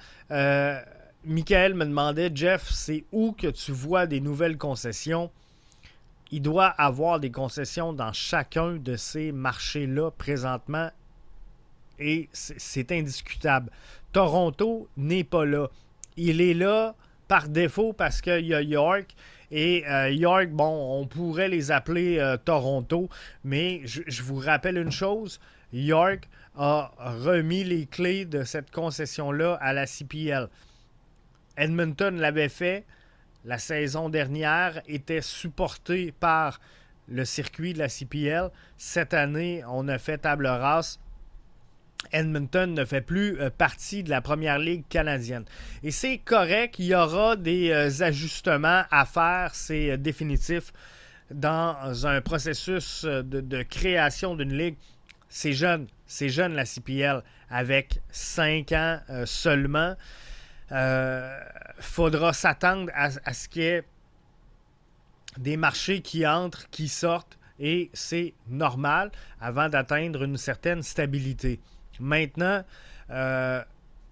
Michael 1.25 1.75
me 1.75 1.85
demandait, 1.85 2.33
Jeff, 2.35 2.69
c'est 2.71 3.05
où 3.13 3.33
que 3.33 3.47
tu 3.47 3.71
vois 3.71 4.07
des 4.07 4.21
nouvelles 4.21 4.59
concessions? 4.59 5.31
il 6.35 6.43
doit 6.43 6.67
avoir 6.67 7.21
des 7.21 7.31
concessions 7.31 7.93
dans 7.93 8.13
chacun 8.13 8.73
de 8.73 8.97
ces 8.97 9.31
marchés-là 9.31 10.11
présentement 10.11 10.91
et 11.99 12.29
c'est 12.33 12.93
indiscutable. 12.93 13.71
Toronto 14.13 14.89
n'est 14.97 15.25
pas 15.25 15.45
là. 15.45 15.69
Il 16.17 16.41
est 16.41 16.55
là 16.55 16.95
par 17.29 17.49
défaut 17.49 17.93
parce 17.93 18.21
qu'il 18.21 18.47
y 18.47 18.55
a 18.55 18.63
York. 18.63 19.15
Et 19.51 19.85
euh, 19.89 20.11
York, 20.11 20.49
bon, 20.51 21.01
on 21.01 21.07
pourrait 21.07 21.49
les 21.49 21.71
appeler 21.71 22.19
euh, 22.19 22.37
Toronto, 22.37 23.09
mais 23.45 23.83
je, 23.85 24.23
vous 24.23 24.37
rappelle 24.37 24.79
une 24.79 24.91
chose, 24.91 25.39
York 25.73 26.29
a 26.57 26.93
remis 26.99 27.65
les 27.65 27.87
clés 27.87 28.25
de 28.25 28.43
cette 28.45 28.71
concession-là 28.71 29.55
à 29.61 29.73
la 29.73 29.87
CPL. 29.87 30.49
Edmonton 31.57 32.17
l'avait 32.17 32.49
fait, 32.49 32.85
la 33.45 33.59
saison 33.59 34.09
dernière 34.09 34.81
était 34.89 35.21
supportée 35.21 36.13
par 36.13 36.61
le 37.09 37.25
circuit 37.25 37.75
de 37.75 37.79
la 37.79 37.89
CPL. 37.89 38.51
Cette 38.77 39.15
année, 39.15 39.63
on 39.69 39.87
a 39.89 39.99
fait 39.99 40.19
table 40.19 40.47
rase. 40.47 40.99
Edmonton 42.13 42.75
ne 42.75 42.85
fait 42.85 43.01
plus 43.01 43.41
euh, 43.41 43.51
partie 43.51 44.03
de 44.03 44.11
la 44.11 44.21
première 44.21 44.59
ligue 44.59 44.85
canadienne. 44.89 45.45
Et 45.83 45.91
c'est 45.91 46.19
correct, 46.19 46.77
il 46.79 46.87
y 46.87 46.95
aura 46.95 47.37
des 47.37 47.71
euh, 47.71 48.03
ajustements 48.03 48.85
à 48.91 49.05
faire, 49.05 49.55
c'est 49.55 49.91
euh, 49.91 49.97
définitif, 49.97 50.73
dans 51.31 52.07
un 52.07 52.21
processus 52.21 53.05
de, 53.05 53.63
création 53.63 54.37
d'une 54.37 54.57
ligue. 54.57 54.77
C'est 55.29 55.55
jeune, 55.55 55.87
c'est 56.07 56.29
jeune 56.29 56.55
la 56.55 56.65
CPL, 56.65 57.23
avec 57.51 58.01
cinq 58.11 58.73
ans 58.73 59.01
seulement. 59.25 59.97
Euh, 60.73 61.41
faudra 61.79 62.33
s'attendre 62.33 62.91
à, 62.95 63.11
ce 63.11 63.49
qu'il 63.49 63.63
y 63.63 63.67
ait 63.67 63.85
des 65.37 65.57
marchés 65.57 66.01
qui 66.01 66.27
entrent, 66.27 66.69
qui 66.71 66.89
sortent, 66.89 67.39
et 67.59 67.91
c'est 67.93 68.35
normal 68.49 69.13
avant 69.41 69.69
d'atteindre 69.69 70.23
une 70.23 70.37
certaine 70.37 70.83
stabilité. 70.83 71.61
Maintenant, 72.01 72.65
euh, 73.11 73.63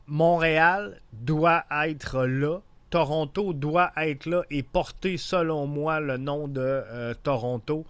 Montréal 0.06 1.00
doit 1.12 1.64
être 1.84 2.24
là. 2.24 2.58
Toronto 2.90 3.54
doit 3.54 3.92
être 3.96 4.26
là 4.26 4.42
et 4.50 4.62
porter, 4.62 5.16
selon 5.16 5.66
moi, 5.66 6.00
le 6.00 6.18
nom 6.18 6.48
de 6.48 6.60
euh, 6.60 7.14
Toronto. 7.22 7.86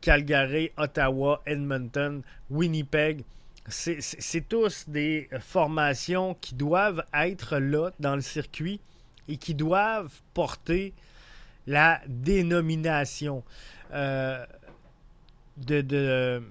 Calgary, 0.00 0.72
Ottawa, 0.78 1.42
Edmonton, 1.44 2.22
Winnipeg 2.48 3.22
c'est 3.70 4.48
tous 4.48 4.88
des 4.88 5.28
formations 5.40 6.34
qui 6.40 6.54
doivent 6.54 7.04
être 7.14 7.58
là 7.58 7.90
dans 8.00 8.14
le 8.14 8.20
circuit 8.20 8.80
et 9.28 9.36
qui 9.36 9.54
doivent 9.54 10.12
porter 10.34 10.92
la 11.66 12.00
dénomination 12.06 13.44
euh, 13.92 14.44
de, 15.56 15.80
de, 15.82 16.42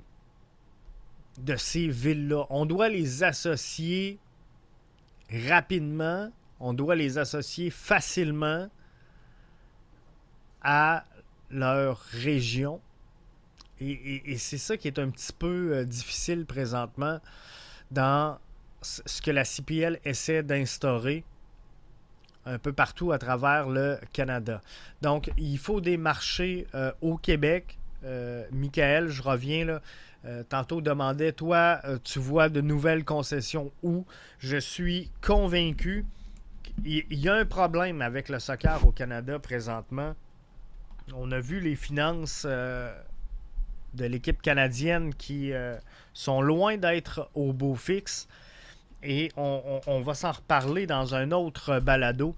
de, 1.44 1.56
ces 1.56 1.88
villes-là. 1.88 2.46
On 2.50 2.66
doit 2.66 2.90
les 2.90 3.24
associer 3.24 4.20
rapidement, 5.48 6.32
on 6.60 6.74
doit 6.74 6.96
les 6.96 7.18
associer 7.18 7.70
facilement 7.70 8.70
à 10.62 11.06
leur 11.52 12.00
région 12.00 12.82
et, 13.82 14.38
c'est 14.38 14.58
ça 14.58 14.78
qui 14.78 14.88
est 14.88 15.00
un 15.00 15.10
petit 15.10 15.32
peu 15.32 15.72
euh, 15.74 15.86
difficile 15.86 16.46
présentement 16.46 17.20
dans 17.92 18.38
ce 18.82 19.22
que 19.22 19.32
la 19.32 19.44
CPL 19.44 20.00
essaie 20.06 20.44
d'instaurer 20.44 21.24
un 22.46 22.58
peu 22.58 22.74
partout 22.74 23.12
à 23.12 23.20
travers 23.20 23.68
le 23.68 23.98
Canada. 24.14 24.62
Donc, 25.02 25.32
il 25.38 25.58
faut 25.58 25.82
des 25.82 25.98
marchés 25.98 26.68
euh, 26.74 26.92
au 27.02 27.18
Québec. 27.18 27.78
Euh, 28.04 28.46
Michael, 28.52 29.10
je 29.10 29.22
reviens 29.22 29.66
là. 29.66 29.82
Tantôt 30.50 30.82
demandait, 30.82 31.32
toi, 31.32 31.82
tu 32.04 32.20
vois 32.20 32.50
de 32.50 32.62
nouvelles 32.62 33.06
concessions 33.06 33.72
où? 33.84 34.06
Je 34.40 34.58
suis 34.58 35.12
convaincu 35.22 36.06
qu'il 36.84 37.06
y 37.10 37.30
a 37.30 37.36
un 37.36 37.46
problème 37.46 38.02
avec 38.02 38.30
le 38.30 38.40
soccer 38.40 38.86
au 38.86 38.92
Canada 38.92 39.40
présentement. 39.40 40.16
On 41.16 41.32
a 41.32 41.40
vu 41.40 41.60
les 41.60 41.76
finances 41.76 42.46
de 43.94 44.06
l'équipe 44.06 44.42
canadienne 44.42 45.14
qui 45.16 45.54
euh, 45.54 45.78
sont 46.14 46.42
loin 46.42 46.78
d'être 46.78 47.30
au 47.34 47.54
beau 47.54 47.76
fixe. 47.76 48.28
Et 49.02 49.32
on, 49.38 50.02
va 50.02 50.14
s'en 50.14 50.34
reparler 50.34 50.86
dans 50.86 51.16
un 51.16 51.32
autre 51.32 51.80
balado. 51.80 52.36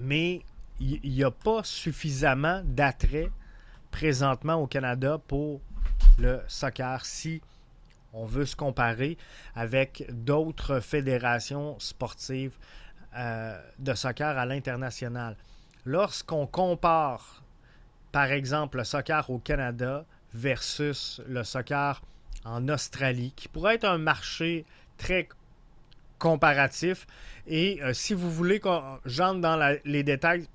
Mais 0.00 0.42
il 0.80 1.00
n'y 1.04 1.22
a 1.22 1.30
pas 1.30 1.62
suffisamment 1.62 2.62
d'attrait 2.64 3.30
présentement 3.92 4.54
au 4.54 4.66
Canada 4.66 5.20
pour 5.28 5.60
le 6.18 6.40
soccer 6.48 7.04
si 7.04 7.40
on 8.12 8.24
veut 8.24 8.46
se 8.46 8.56
comparer 8.56 9.18
avec 9.54 10.06
d'autres 10.10 10.80
fédérations 10.80 11.78
sportives 11.78 12.56
euh, 13.16 13.60
de 13.78 13.94
soccer 13.94 14.38
à 14.38 14.46
l'international. 14.46 15.36
Lorsqu'on 15.84 16.46
compare 16.46 17.42
par 18.12 18.32
exemple, 18.32 18.78
le 18.78 18.84
soccer 18.84 19.28
au 19.30 19.38
Canada 19.38 20.04
versus 20.32 21.20
le 21.26 21.44
soccer 21.44 22.00
en 22.44 22.68
Australie, 22.68 23.32
qui 23.36 23.48
pourrait 23.48 23.74
être 23.74 23.84
un 23.84 23.98
marché 23.98 24.64
très 24.96 25.28
comparatif. 26.18 27.06
Et 27.46 27.82
euh, 27.82 27.92
si 27.92 28.14
vous 28.14 28.30
voulez 28.30 28.60
que 28.60 28.68
j'entre 29.04 29.40
dans 29.40 29.78
les 29.84 30.02
détails, 30.02 30.48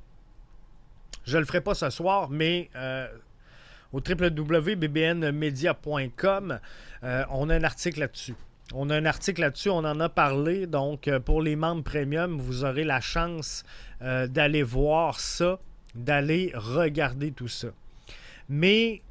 je 1.26 1.38
ne 1.38 1.42
le 1.42 1.46
ferai 1.46 1.62
pas 1.62 1.76
ce 1.76 1.90
soir, 1.90 2.30
mais 2.30 2.70
euh, 2.76 3.08
au 3.94 4.00
www.bbnmedia.com, 4.00 6.60
euh, 7.04 7.24
on 7.30 7.50
a 7.50 7.56
un 7.56 7.64
article 7.64 8.02
là-dessus. 8.02 8.36
On 8.74 8.90
a 8.90 8.98
un 8.98 9.06
article 9.06 9.40
là-dessus, 9.42 9.70
on 9.70 9.86
en 9.86 10.00
a 10.00 10.10
parlé. 10.10 10.66
Donc, 10.68 11.10
pour 11.26 11.42
les 11.42 11.56
membres 11.56 11.84
premium, 11.84 12.40
vous 12.40 12.66
aurez 12.66 12.84
la 12.84 13.02
chance 13.02 13.64
d'aller 14.02 14.64
voir 14.64 15.20
ça 15.20 15.60
d'aller 15.96 16.52
regarder 16.56 17.32
tout 17.32 17.48
ça. 17.48 17.70
Mais 18.50 19.02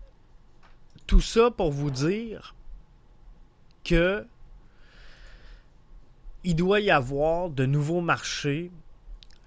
tout 1.07 1.21
ça 1.21 1.51
pour 1.51 1.71
vous 1.71 1.91
dire 1.91 2.55
que 3.85 4.27
il 6.45 6.57
doit 6.57 6.81
y 6.81 6.91
avoir 6.91 7.51
de 7.51 7.67
nouveaux 7.67 8.01
marchés. 8.01 8.73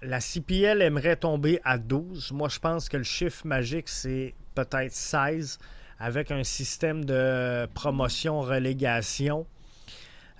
La 0.00 0.20
CPL 0.20 0.80
aimerait 0.80 1.16
tomber 1.16 1.60
à 1.62 1.76
12. 1.76 2.32
Moi, 2.32 2.48
je 2.48 2.58
pense 2.58 2.88
que 2.88 2.96
le 2.96 3.02
chiffre 3.02 3.46
magique, 3.46 3.88
c'est 3.88 4.34
peut-être 4.56 4.92
16 4.92 5.58
avec 5.98 6.30
un 6.30 6.42
système 6.44 7.04
de 7.04 7.66
promotion-relégation. 7.74 9.46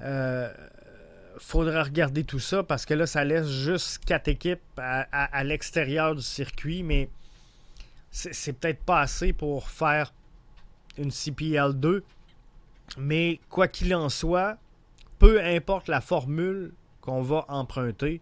Euh, 0.03 0.53
faudra 1.39 1.83
regarder 1.85 2.25
tout 2.25 2.39
ça 2.39 2.63
parce 2.63 2.87
que 2.87 2.95
là, 2.95 3.07
ça 3.07 3.25
laisse 3.25 3.49
juste 3.49 4.05
quatre 4.05 4.29
équipes 4.29 4.61
à, 4.77 5.45
l'extérieur 5.45 6.15
du 6.15 6.23
circuit, 6.23 6.83
mais 6.83 7.09
c'est 8.11 8.53
peut-être 8.55 8.83
pas 8.83 9.01
assez 9.01 9.33
pour 9.33 9.69
faire 9.69 10.13
une 10.99 11.11
CPL 11.11 11.75
2. 11.75 12.05
Mais 12.99 13.41
quoi 13.51 13.69
qu'il 13.69 13.95
en 13.95 14.09
soit, 14.09 14.57
peu 15.19 15.43
importe 15.43 15.89
la 15.89 16.01
formule 16.01 16.73
qu'on 17.01 17.23
va 17.23 17.45
emprunter, 17.49 18.21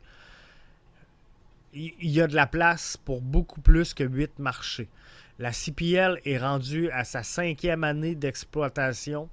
il 1.74 2.10
y 2.10 2.20
a 2.20 2.26
de 2.26 2.34
la 2.34 2.46
place 2.46 2.96
pour 2.96 3.20
beaucoup 3.20 3.60
plus 3.60 3.94
que 3.94 4.04
8 4.04 4.38
marchés. 4.38 4.88
La 5.38 5.50
CPL 5.52 6.20
est 6.24 6.38
rendue 6.38 6.90
à 6.90 7.04
sa 7.04 7.22
cinquième 7.24 7.82
année 7.82 8.14
d'exploitation. 8.14 9.28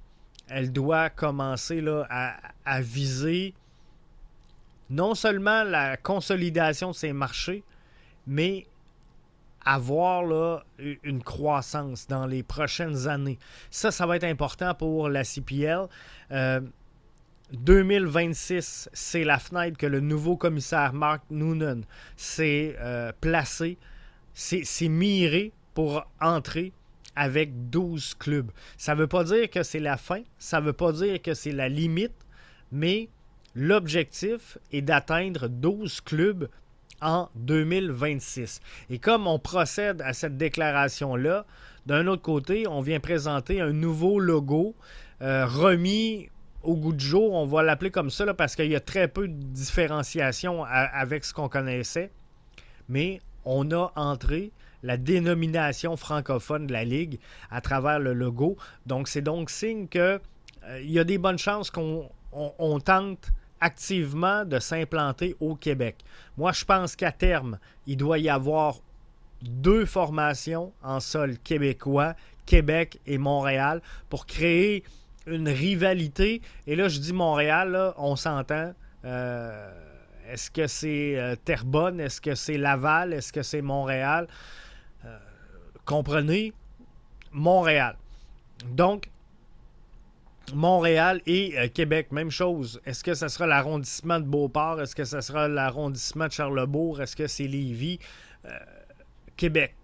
Elle 0.48 0.72
doit 0.72 1.10
commencer 1.10 1.82
à, 2.10 2.80
viser 2.80 3.54
non 4.90 5.14
seulement 5.14 5.62
la 5.62 5.96
consolidation 5.96 6.90
de 6.90 6.96
ses 6.96 7.12
marchés, 7.12 7.62
mais 8.26 8.66
avoir 9.64 10.64
une 10.78 11.22
croissance 11.22 12.08
dans 12.08 12.26
les 12.26 12.42
prochaines 12.42 13.06
années. 13.06 13.38
Ça, 13.70 13.92
ça 13.92 14.04
va 14.04 14.16
être 14.16 14.24
important 14.24 14.74
pour 14.74 15.08
la 15.08 15.22
CPL. 15.22 15.86
2026, 17.52 18.88
euh, 18.88 18.90
c'est 18.92 19.24
la 19.24 19.38
fenêtre 19.38 19.78
que 19.78 19.86
le 19.86 20.00
nouveau 20.00 20.36
commissaire 20.36 20.92
Mark 20.92 21.22
Noonan 21.30 21.82
s'est 22.16 22.74
euh, 22.80 23.12
placé, 23.20 23.78
s'est 24.34 24.88
miré 24.88 25.52
pour 25.74 26.04
entrer 26.20 26.72
avec 27.16 27.70
12 27.70 28.14
clubs. 28.14 28.50
Ça 28.76 28.94
ne 28.94 29.00
veut 29.00 29.06
pas 29.06 29.24
dire 29.24 29.50
que 29.50 29.62
c'est 29.62 29.80
la 29.80 29.96
fin, 29.96 30.22
ça 30.38 30.60
ne 30.60 30.66
veut 30.66 30.72
pas 30.72 30.92
dire 30.92 31.20
que 31.20 31.34
c'est 31.34 31.52
la 31.52 31.68
limite, 31.68 32.14
mais 32.70 33.08
l'objectif 33.54 34.58
est 34.72 34.82
d'atteindre 34.82 35.48
12 35.48 36.00
clubs 36.00 36.48
en 37.02 37.28
2026. 37.34 38.60
Et 38.88 38.98
comme 38.98 39.26
on 39.26 39.38
procède 39.38 40.00
à 40.02 40.12
cette 40.12 40.36
déclaration-là, 40.36 41.44
d'un 41.86 42.06
autre 42.06 42.22
côté, 42.22 42.66
on 42.68 42.80
vient 42.80 43.00
présenter 43.00 43.60
un 43.60 43.72
nouveau 43.72 44.20
logo 44.20 44.74
euh, 45.20 45.46
remis 45.46 46.30
au 46.62 46.76
goût 46.76 46.92
du 46.92 47.04
jour. 47.04 47.32
On 47.32 47.44
va 47.44 47.62
l'appeler 47.62 47.90
comme 47.90 48.10
ça 48.10 48.32
parce 48.34 48.54
qu'il 48.54 48.70
y 48.70 48.76
a 48.76 48.80
très 48.80 49.08
peu 49.08 49.26
de 49.26 49.34
différenciation 49.34 50.64
avec 50.64 51.24
ce 51.24 51.34
qu'on 51.34 51.48
connaissait. 51.48 52.12
Mais 52.88 53.20
on 53.44 53.70
a 53.72 53.92
entré 53.96 54.52
la 54.82 54.96
dénomination 54.96 55.96
francophone 55.96 56.66
de 56.66 56.72
la 56.72 56.84
Ligue 56.84 57.18
à 57.50 57.60
travers 57.60 57.98
le 57.98 58.12
logo. 58.12 58.56
Donc, 58.86 59.08
c'est 59.08 59.22
donc 59.22 59.50
signe 59.50 59.88
qu'il 59.88 60.00
euh, 60.00 60.80
y 60.82 60.98
a 60.98 61.04
des 61.04 61.18
bonnes 61.18 61.38
chances 61.38 61.70
qu'on 61.70 62.80
tente 62.84 63.32
activement 63.60 64.44
de 64.44 64.58
s'implanter 64.58 65.36
au 65.40 65.54
Québec. 65.54 65.96
Moi, 66.36 66.52
je 66.52 66.64
pense 66.64 66.96
qu'à 66.96 67.12
terme, 67.12 67.58
il 67.86 67.96
doit 67.96 68.18
y 68.18 68.28
avoir 68.28 68.80
deux 69.42 69.86
formations 69.86 70.72
en 70.82 71.00
sol 71.00 71.38
québécois, 71.38 72.14
Québec 72.46 72.98
et 73.06 73.18
Montréal, 73.18 73.80
pour 74.08 74.26
créer 74.26 74.82
une 75.26 75.48
rivalité. 75.48 76.42
Et 76.66 76.74
là, 76.74 76.88
je 76.88 76.98
dis 76.98 77.12
Montréal, 77.12 77.92
on 77.96 78.16
s'entend. 78.16 78.72
Euh, 79.04 79.70
est-ce 80.28 80.50
que 80.50 80.66
c'est 80.66 81.18
euh, 81.18 81.36
Terrebonne? 81.44 82.00
Est-ce 82.00 82.20
que 82.20 82.34
c'est 82.34 82.58
Laval? 82.58 83.12
Est-ce 83.12 83.32
que 83.32 83.42
c'est 83.42 83.62
Montréal? 83.62 84.26
Comprenez, 85.84 86.52
Montréal. 87.32 87.96
Donc, 88.70 89.10
Montréal 90.54 91.20
et 91.26 91.58
euh, 91.58 91.68
Québec, 91.68 92.12
même 92.12 92.30
chose. 92.30 92.80
Est-ce 92.84 93.04
que 93.04 93.14
ce 93.14 93.28
sera 93.28 93.46
l'arrondissement 93.46 94.20
de 94.20 94.24
Beauport? 94.24 94.80
Est-ce 94.80 94.94
que 94.94 95.04
ce 95.04 95.20
sera 95.20 95.48
l'arrondissement 95.48 96.26
de 96.26 96.32
Charlebourg? 96.32 97.00
Est-ce 97.00 97.16
que 97.16 97.26
c'est 97.26 97.46
Lévis? 97.46 97.98
Euh, 98.44 98.50
Québec. 99.36 99.74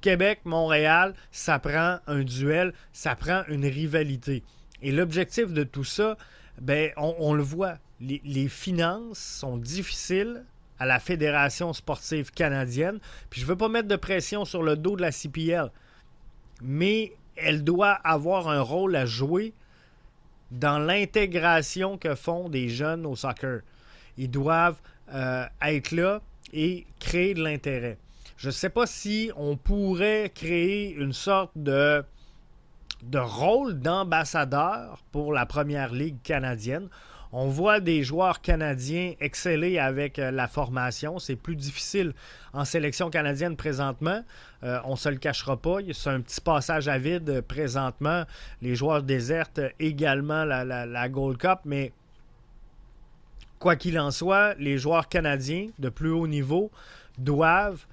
Québec, 0.00 0.40
Montréal, 0.44 1.14
ça 1.30 1.58
prend 1.58 1.98
un 2.06 2.24
duel, 2.24 2.72
ça 2.92 3.14
prend 3.14 3.42
une 3.48 3.64
rivalité. 3.64 4.42
Et 4.82 4.90
l'objectif 4.90 5.52
de 5.52 5.62
tout 5.62 5.84
ça, 5.84 6.16
ben, 6.60 6.90
on, 6.96 7.34
le 7.34 7.42
voit. 7.42 7.78
les, 8.00 8.48
finances 8.48 9.18
sont 9.18 9.56
difficiles 9.56 10.44
à 10.82 10.84
la 10.84 10.98
Fédération 10.98 11.72
sportive 11.72 12.32
canadienne. 12.32 12.98
Puis 13.30 13.40
je 13.40 13.46
ne 13.46 13.50
veux 13.50 13.56
pas 13.56 13.68
mettre 13.68 13.86
de 13.86 13.94
pression 13.94 14.44
sur 14.44 14.64
le 14.64 14.74
dos 14.74 14.96
de 14.96 15.02
la 15.02 15.12
CPL, 15.12 15.70
mais 16.60 17.12
elle 17.36 17.62
doit 17.62 17.92
avoir 17.92 18.48
un 18.48 18.60
rôle 18.60 18.96
à 18.96 19.06
jouer 19.06 19.54
dans 20.50 20.80
l'intégration 20.80 21.98
que 21.98 22.16
font 22.16 22.48
des 22.48 22.68
jeunes 22.68 23.06
au 23.06 23.14
soccer. 23.14 23.60
Ils 24.18 24.28
doivent 24.28 24.80
euh, 25.14 25.46
être 25.62 25.92
là 25.92 26.20
et 26.52 26.84
créer 26.98 27.34
de 27.34 27.44
l'intérêt. 27.44 27.96
Je 28.36 28.48
ne 28.48 28.52
sais 28.52 28.68
pas 28.68 28.86
si 28.86 29.30
on 29.36 29.56
pourrait 29.56 30.32
créer 30.34 30.92
une 30.94 31.12
sorte 31.12 31.52
de, 31.54 32.04
de 33.04 33.18
rôle 33.20 33.78
d'ambassadeur 33.78 34.98
pour 35.12 35.32
la 35.32 35.46
Première 35.46 35.92
Ligue 35.92 36.20
canadienne. 36.24 36.88
On 37.34 37.48
voit 37.48 37.80
des 37.80 38.04
joueurs 38.04 38.42
canadiens 38.42 39.14
exceller 39.18 39.78
avec 39.78 40.18
euh, 40.18 40.30
la 40.30 40.48
formation. 40.48 41.18
C'est 41.18 41.34
plus 41.34 41.56
difficile 41.56 42.12
en 42.52 42.66
sélection 42.66 43.08
canadienne 43.08 43.56
présentement. 43.56 44.22
Euh, 44.64 44.78
on 44.84 44.92
ne 44.92 44.96
se 44.96 45.08
le 45.08 45.16
cachera 45.16 45.56
pas. 45.56 45.78
C'est 45.94 46.10
un 46.10 46.20
petit 46.20 46.42
passage 46.42 46.88
à 46.88 46.98
vide 46.98 47.30
euh, 47.30 47.40
présentement. 47.40 48.24
Les 48.60 48.74
joueurs 48.74 49.02
désertent 49.02 49.62
également 49.80 50.44
la, 50.44 51.08
Gold 51.08 51.38
Cup, 51.38 51.60
mais 51.64 51.92
quoi 53.58 53.76
qu'il 53.76 53.98
en 53.98 54.10
soit, 54.10 54.54
les 54.58 54.76
joueurs 54.76 55.08
canadiens 55.08 55.68
de 55.78 55.88
plus 55.88 56.10
haut 56.10 56.26
niveau 56.26 56.70
doivent 57.16 57.86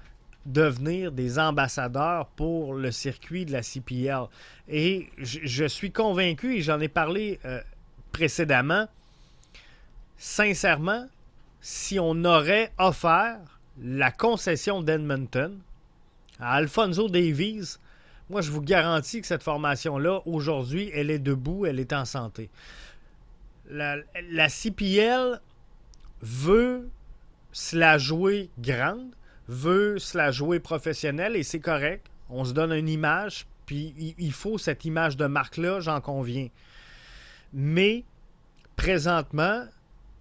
devenir 0.45 1.13
des 1.13 1.39
ambassadeurs 1.39 2.25
pour 2.27 2.73
le 2.73 2.91
circuit 2.91 3.45
de 3.45 3.53
la 3.53 3.61
CPL. 3.61 4.25
Et 4.67 5.09
je, 5.17 5.65
suis 5.65 5.91
convaincu, 5.91 6.57
et 6.57 6.61
j'en 6.61 6.79
ai 6.79 6.87
parlé 6.87 7.39
précédemment, 8.11 8.87
sincèrement, 10.19 11.07
si 11.61 11.99
on 11.99 12.23
aurait 12.25 12.71
offert 12.77 13.39
la 13.81 14.11
concession 14.11 14.81
d'Edmonton 14.83 15.57
à 16.39 16.53
Alfonso 16.53 17.09
Davies, 17.09 17.77
moi, 18.29 18.41
je 18.41 18.51
vous 18.51 18.61
garantis 18.61 19.21
que 19.21 19.27
cette 19.27 19.41
formation-là, 19.41 20.21
aujourd'hui, 20.27 20.91
elle 20.93 21.09
est 21.09 21.19
debout, 21.19 21.65
elle 21.65 21.79
est 21.79 21.93
en 21.93 22.05
santé. 22.05 22.51
La, 23.71 24.03
CPL 24.49 25.41
veut 26.21 26.89
se 27.51 27.75
la 27.75 27.97
jouer 27.97 28.51
grande, 28.59 29.15
veut 29.47 29.97
se 29.97 30.17
la 30.17 30.31
jouer 30.31 30.59
professionnelle, 30.59 31.35
et 31.35 31.43
c'est 31.43 31.59
correct. 31.59 32.05
On 32.29 32.45
se 32.45 32.53
donne 32.53 32.73
une 32.73 32.89
image, 32.89 33.47
puis 33.65 34.15
il 34.17 34.33
faut 34.33 34.59
cette 34.59 34.85
image 34.85 35.17
de 35.17 35.25
marque-là, 35.25 35.79
j'en 35.79 36.01
conviens. 36.01 36.49
Mais, 37.53 38.03
présentement, 38.75 39.65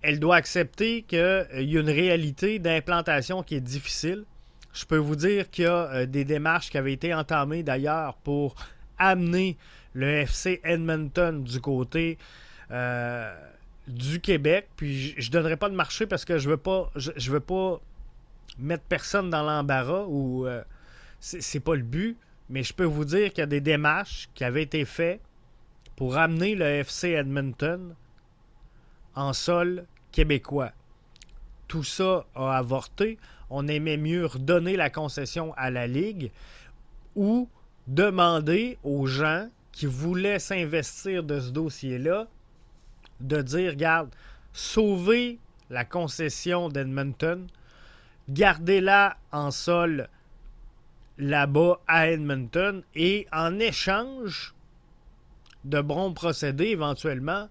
elle 0.03 0.21
doit 0.21 0.37
accepter 0.37 1.03
qu'il 1.03 1.19
euh, 1.19 1.45
y 1.55 1.77
a 1.77 1.81
une 1.81 1.91
réalité 1.91 2.59
d'implantation 2.59 3.43
qui 3.43 3.57
est 3.57 3.61
difficile. 3.61 4.25
Je 4.73 4.85
peux 4.85 4.97
vous 4.97 5.17
dire 5.17 5.51
qu'il 5.51 5.65
y 5.65 5.69
a 5.69 5.91
euh, 5.93 6.07
des 6.07 6.25
démarches 6.25 6.71
qui 6.71 6.79
avaient 6.79 6.93
été 6.93 7.13
entamées 7.13 7.63
d'ailleurs 7.63 8.15
pour 8.19 8.55
amener 8.99 9.57
le 9.95 10.07
FC 10.07 10.61
Edmonton 10.63 11.43
du 11.43 11.61
côté 11.61 12.19
euh, 12.71 13.35
du 13.89 14.21
Québec. 14.21 14.69
Puis 14.77 15.15
je 15.19 15.29
ne 15.29 15.33
donnerai 15.33 15.57
pas 15.57 15.69
de 15.69 15.75
marché 15.75 16.07
parce 16.07 16.25
que 16.25 16.39
je 16.39 16.49
veux 16.49 16.61
veux 16.61 17.41
pas 17.41 17.81
mettre 18.59 18.85
personne 18.85 19.31
dans 19.31 19.43
l'embarras 19.43 20.05
ou 20.09 20.47
c'est 21.21 21.61
pas 21.61 21.75
le 21.75 21.83
but. 21.83 22.17
Mais 22.51 22.63
je 22.63 22.73
peux 22.73 22.85
vous 22.85 23.05
dire 23.05 23.31
qu'il 23.31 23.39
y 23.39 23.43
a 23.43 23.47
des 23.47 23.61
démarches 23.61 24.29
qui 24.35 24.45
avaient 24.45 24.63
été 24.63 24.85
faites 24.85 25.21
pour 25.97 26.17
amener 26.17 26.55
le 26.55 26.65
FC 26.65 27.11
Edmonton 27.11 27.95
en 29.19 29.33
sol 29.33 29.85
québécois. 30.13 30.71
Tout 31.67 31.83
ça 31.83 32.25
a 32.37 32.57
avorté. 32.57 33.19
On 33.51 33.67
aimait 33.67 33.97
mieux 33.97 34.27
redonner 34.27 34.77
la 34.77 34.91
concession 34.91 35.53
à 35.57 35.71
la 35.71 35.89
Ligue 35.89 36.31
ou 37.17 37.49
demander 37.89 38.79
aux 38.85 39.07
gens 39.07 39.49
qui 39.73 39.87
voulaient 39.87 40.39
s'investir 40.39 41.25
de 41.25 41.41
ce 41.41 41.51
dossier-là 41.51 42.29
de 43.21 43.43
dire, 43.43 43.73
regarde, 43.73 44.11
sauvez 44.53 45.39
la 45.69 45.85
concession 45.85 46.69
d'Edmonton, 46.69 47.49
gardez-la 48.29 49.17
en 49.33 49.51
sol 49.51 50.09
là-bas 51.19 51.81
à 51.89 52.09
Edmonton 52.09 52.85
et 52.95 53.27
en 53.33 53.59
échange 53.59 54.55
de 55.65 55.81
bons 55.81 56.13
procédés 56.13 56.69
éventuellement, 56.69 57.49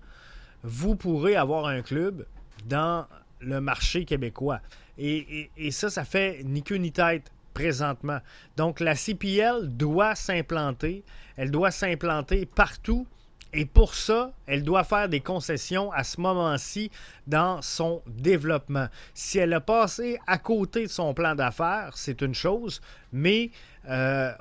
vous 0.63 0.96
pourrez 0.96 1.36
avoir 1.36 1.65
un 1.65 1.82
club 1.82 2.26
dans 2.65 3.06
le 3.39 3.62
marché 3.62 4.06
québécois. 4.06 4.60
Et, 4.98 5.50
ça, 5.72 5.89
ça 5.89 6.04
fait 6.04 6.41
ni 6.43 6.63
queue 6.63 6.76
ni 6.76 6.91
tête 6.91 7.32
présentement. 7.54 8.20
Donc 8.56 8.80
la 8.80 8.96
CPL 8.96 9.67
doit 9.67 10.15
s'implanter. 10.15 11.04
Elle 11.36 11.52
doit 11.52 11.72
s'implanter 11.72 12.46
partout. 12.46 13.06
Et 13.54 13.65
pour 13.65 13.96
ça, 13.96 14.34
elle 14.46 14.63
doit 14.63 14.84
faire 14.84 15.08
des 15.08 15.22
concessions 15.22 15.91
à 15.91 16.04
ce 16.04 16.20
moment-ci 16.20 16.91
dans 17.28 17.62
son 17.62 18.02
développement. 18.08 18.88
Si 19.13 19.39
elle 19.39 19.54
a 19.54 19.62
passé 19.62 20.20
à 20.28 20.38
côté 20.38 20.84
de 20.84 20.91
son 20.91 21.13
plan 21.13 21.34
d'affaires, 21.34 21.93
c'est 21.96 22.22
une 22.22 22.36
chose, 22.36 22.82
mais 23.13 23.52
euh, 23.88 24.32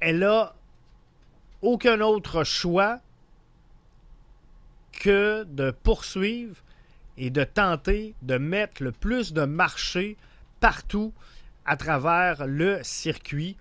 elle 0.00 0.24
a 0.24 0.54
aucun 1.60 2.00
autre 2.00 2.44
choix 2.44 3.00
que 4.98 5.44
de 5.44 5.70
poursuivre 5.70 6.56
et 7.16 7.30
de 7.30 7.44
tenter 7.44 8.14
de 8.22 8.38
mettre 8.38 8.82
le 8.82 8.92
plus 8.92 9.32
de 9.32 9.44
marché 9.44 10.16
partout 10.60 11.12
à 11.64 11.76
travers 11.76 12.46
le 12.46 12.80
circuit, 12.82 13.56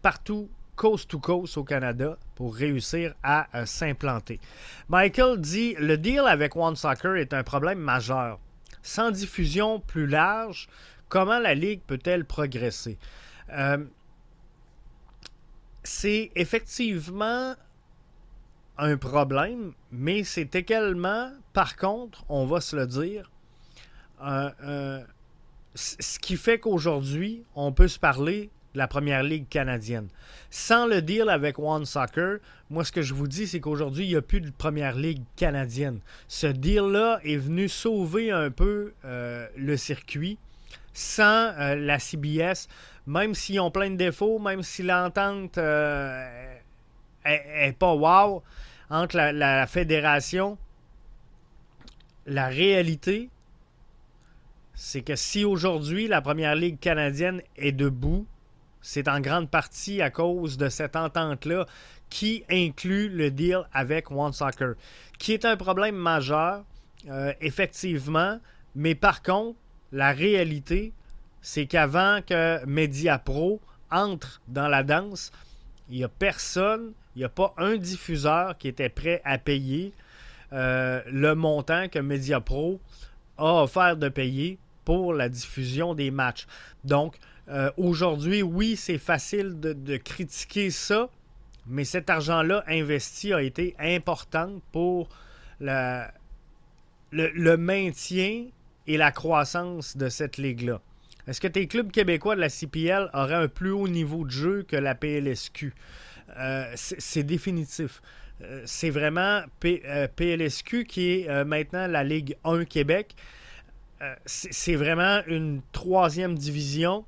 partout 0.00 0.48
coast 0.76 1.08
to 1.10 1.18
coast 1.18 1.56
au 1.56 1.64
Canada 1.64 2.16
pour 2.34 2.54
réussir 2.54 3.14
à 3.22 3.46
euh, 3.54 3.66
s'implanter. 3.66 4.40
Michael 4.88 5.40
dit 5.40 5.74
le 5.78 5.96
deal 5.98 6.22
avec 6.26 6.56
One 6.56 6.76
Soccer 6.76 7.16
est 7.16 7.34
un 7.34 7.42
problème 7.42 7.78
majeur. 7.78 8.40
Sans 8.82 9.10
diffusion 9.10 9.78
plus 9.78 10.06
large, 10.06 10.68
comment 11.08 11.38
la 11.38 11.54
Ligue 11.54 11.82
peut-elle 11.86 12.24
progresser? 12.24 12.98
Euh, 13.50 13.84
c'est 15.84 16.32
effectivement 16.34 17.54
un 18.82 18.96
problème, 18.96 19.72
mais 19.90 20.24
c'est 20.24 20.54
également, 20.54 21.30
par 21.52 21.76
contre, 21.76 22.24
on 22.28 22.46
va 22.46 22.60
se 22.60 22.74
le 22.76 22.86
dire, 22.86 23.30
ce 25.74 26.18
qui 26.18 26.36
fait 26.36 26.58
qu'aujourd'hui, 26.58 27.44
on 27.54 27.72
peut 27.72 27.88
se 27.88 27.98
parler 27.98 28.50
de 28.74 28.78
la 28.78 28.88
première 28.88 29.22
ligue 29.22 29.48
canadienne. 29.48 30.08
Sans 30.50 30.86
le 30.86 31.02
deal 31.02 31.28
avec 31.28 31.58
One 31.58 31.84
Soccer, 31.84 32.38
moi, 32.70 32.84
ce 32.84 32.92
que 32.92 33.02
je 33.02 33.14
vous 33.14 33.28
dis, 33.28 33.46
c'est 33.46 33.60
qu'aujourd'hui, 33.60 34.06
il 34.06 34.08
n'y 34.08 34.16
a 34.16 34.22
plus 34.22 34.40
de 34.40 34.50
première 34.50 34.96
ligue 34.96 35.22
canadienne. 35.36 36.00
Ce 36.28 36.46
deal-là 36.46 37.20
est 37.24 37.36
venu 37.36 37.68
sauver 37.68 38.30
un 38.30 38.50
peu 38.50 38.94
euh, 39.04 39.46
le 39.56 39.76
circuit. 39.76 40.38
Sans 40.94 41.52
euh, 41.58 41.74
la 41.74 41.98
CBS, 41.98 42.68
même 43.06 43.34
s'ils 43.34 43.60
ont 43.60 43.70
plein 43.70 43.90
de 43.90 43.96
défauts, 43.96 44.38
même 44.38 44.62
si 44.62 44.82
l'entente 44.82 45.56
n'est 45.56 45.62
euh, 47.26 47.72
pas 47.78 47.94
wow 47.94 48.42
entre 48.92 49.16
la, 49.16 49.66
fédération, 49.66 50.58
la 52.26 52.48
réalité, 52.48 53.30
c'est 54.74 55.00
que 55.00 55.16
si 55.16 55.46
aujourd'hui 55.46 56.08
la 56.08 56.20
première 56.20 56.54
ligue 56.54 56.78
canadienne 56.78 57.40
est 57.56 57.72
debout, 57.72 58.26
c'est 58.82 59.08
en 59.08 59.20
grande 59.20 59.48
partie 59.48 60.02
à 60.02 60.10
cause 60.10 60.58
de 60.58 60.68
cette 60.68 60.94
entente-là 60.94 61.66
qui 62.10 62.44
inclut 62.50 63.08
le 63.08 63.30
deal 63.30 63.62
avec 63.72 64.10
One 64.10 64.34
Soccer, 64.34 64.74
qui 65.18 65.32
est 65.32 65.46
un 65.46 65.56
problème 65.56 65.96
majeur, 65.96 66.62
euh, 67.08 67.32
effectivement, 67.40 68.40
mais 68.74 68.94
par 68.94 69.22
contre, 69.22 69.58
la 69.92 70.12
réalité, 70.12 70.92
c'est 71.40 71.64
qu'avant 71.64 72.20
que 72.20 72.62
MediaPro 72.66 73.58
entre 73.90 74.42
dans 74.48 74.68
la 74.68 74.82
danse, 74.82 75.32
il 75.88 75.96
n'y 75.96 76.04
a 76.04 76.08
personne, 76.08 76.92
il 77.14 77.20
n'y 77.20 77.24
a 77.24 77.28
pas 77.28 77.54
un 77.58 77.76
diffuseur 77.76 78.56
qui 78.58 78.68
était 78.68 78.88
prêt 78.88 79.20
à 79.24 79.38
payer 79.38 79.92
euh, 80.52 81.00
le 81.06 81.34
montant 81.34 81.88
que 81.88 81.98
MediaPro 81.98 82.80
a 83.38 83.62
offert 83.62 83.96
de 83.96 84.08
payer 84.08 84.58
pour 84.84 85.14
la 85.14 85.28
diffusion 85.28 85.94
des 85.94 86.10
matchs. 86.10 86.46
Donc, 86.84 87.16
euh, 87.48 87.70
aujourd'hui, 87.76 88.42
oui, 88.42 88.76
c'est 88.76 88.98
facile 88.98 89.60
de, 89.60 89.96
critiquer 89.96 90.70
ça, 90.70 91.08
mais 91.66 91.84
cet 91.84 92.10
argent-là 92.10 92.64
investi 92.66 93.32
a 93.32 93.42
été 93.42 93.74
important 93.78 94.60
pour 94.72 95.08
le, 95.60 96.04
le 97.12 97.56
maintien 97.56 98.46
et 98.86 98.96
la 98.96 99.12
croissance 99.12 99.96
de 99.96 100.08
cette 100.08 100.38
ligue-là. 100.38 100.80
Est-ce 101.26 101.40
que 101.40 101.48
tes 101.48 101.68
clubs 101.68 101.90
québécois 101.90 102.34
de 102.34 102.40
la 102.40 102.48
CPL 102.48 103.08
auraient 103.14 103.34
un 103.34 103.48
plus 103.48 103.70
haut 103.70 103.86
niveau 103.86 104.24
de 104.24 104.30
jeu 104.30 104.62
que 104.66 104.76
la 104.76 104.94
PLSQ? 104.94 105.72
Euh, 106.38 106.72
c'est 106.74 107.22
définitif. 107.22 108.02
Euh, 108.42 108.62
c'est 108.64 108.90
vraiment 108.90 109.42
PLSQ 109.60 110.76
euh, 110.80 110.84
qui 110.84 111.10
est 111.10 111.44
maintenant 111.44 111.86
la 111.86 112.04
Ligue 112.04 112.36
1 112.44 112.64
Québec. 112.64 113.14
c'est 114.26 114.74
vraiment 114.74 115.20
une 115.26 115.62
troisième 115.72 116.36
division. 116.36 117.04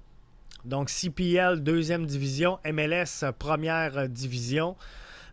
Donc 0.64 0.88
CPL, 0.88 1.62
deuxième 1.62 2.06
division, 2.06 2.58
MLS, 2.64 3.32
première 3.38 4.08
division. 4.08 4.76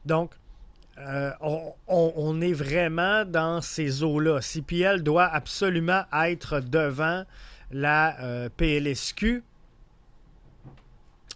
Donc, 0.05 0.31
on, 0.97 1.73
on, 1.87 2.41
est 2.41 2.53
vraiment 2.53 3.23
dans 3.25 3.61
ces 3.61 4.03
eaux-là. 4.03 4.41
CPL 4.41 5.03
doit 5.03 5.25
absolument 5.25 6.03
être 6.11 6.59
devant 6.59 7.23
la 7.71 8.49
PLSQ. 8.57 9.43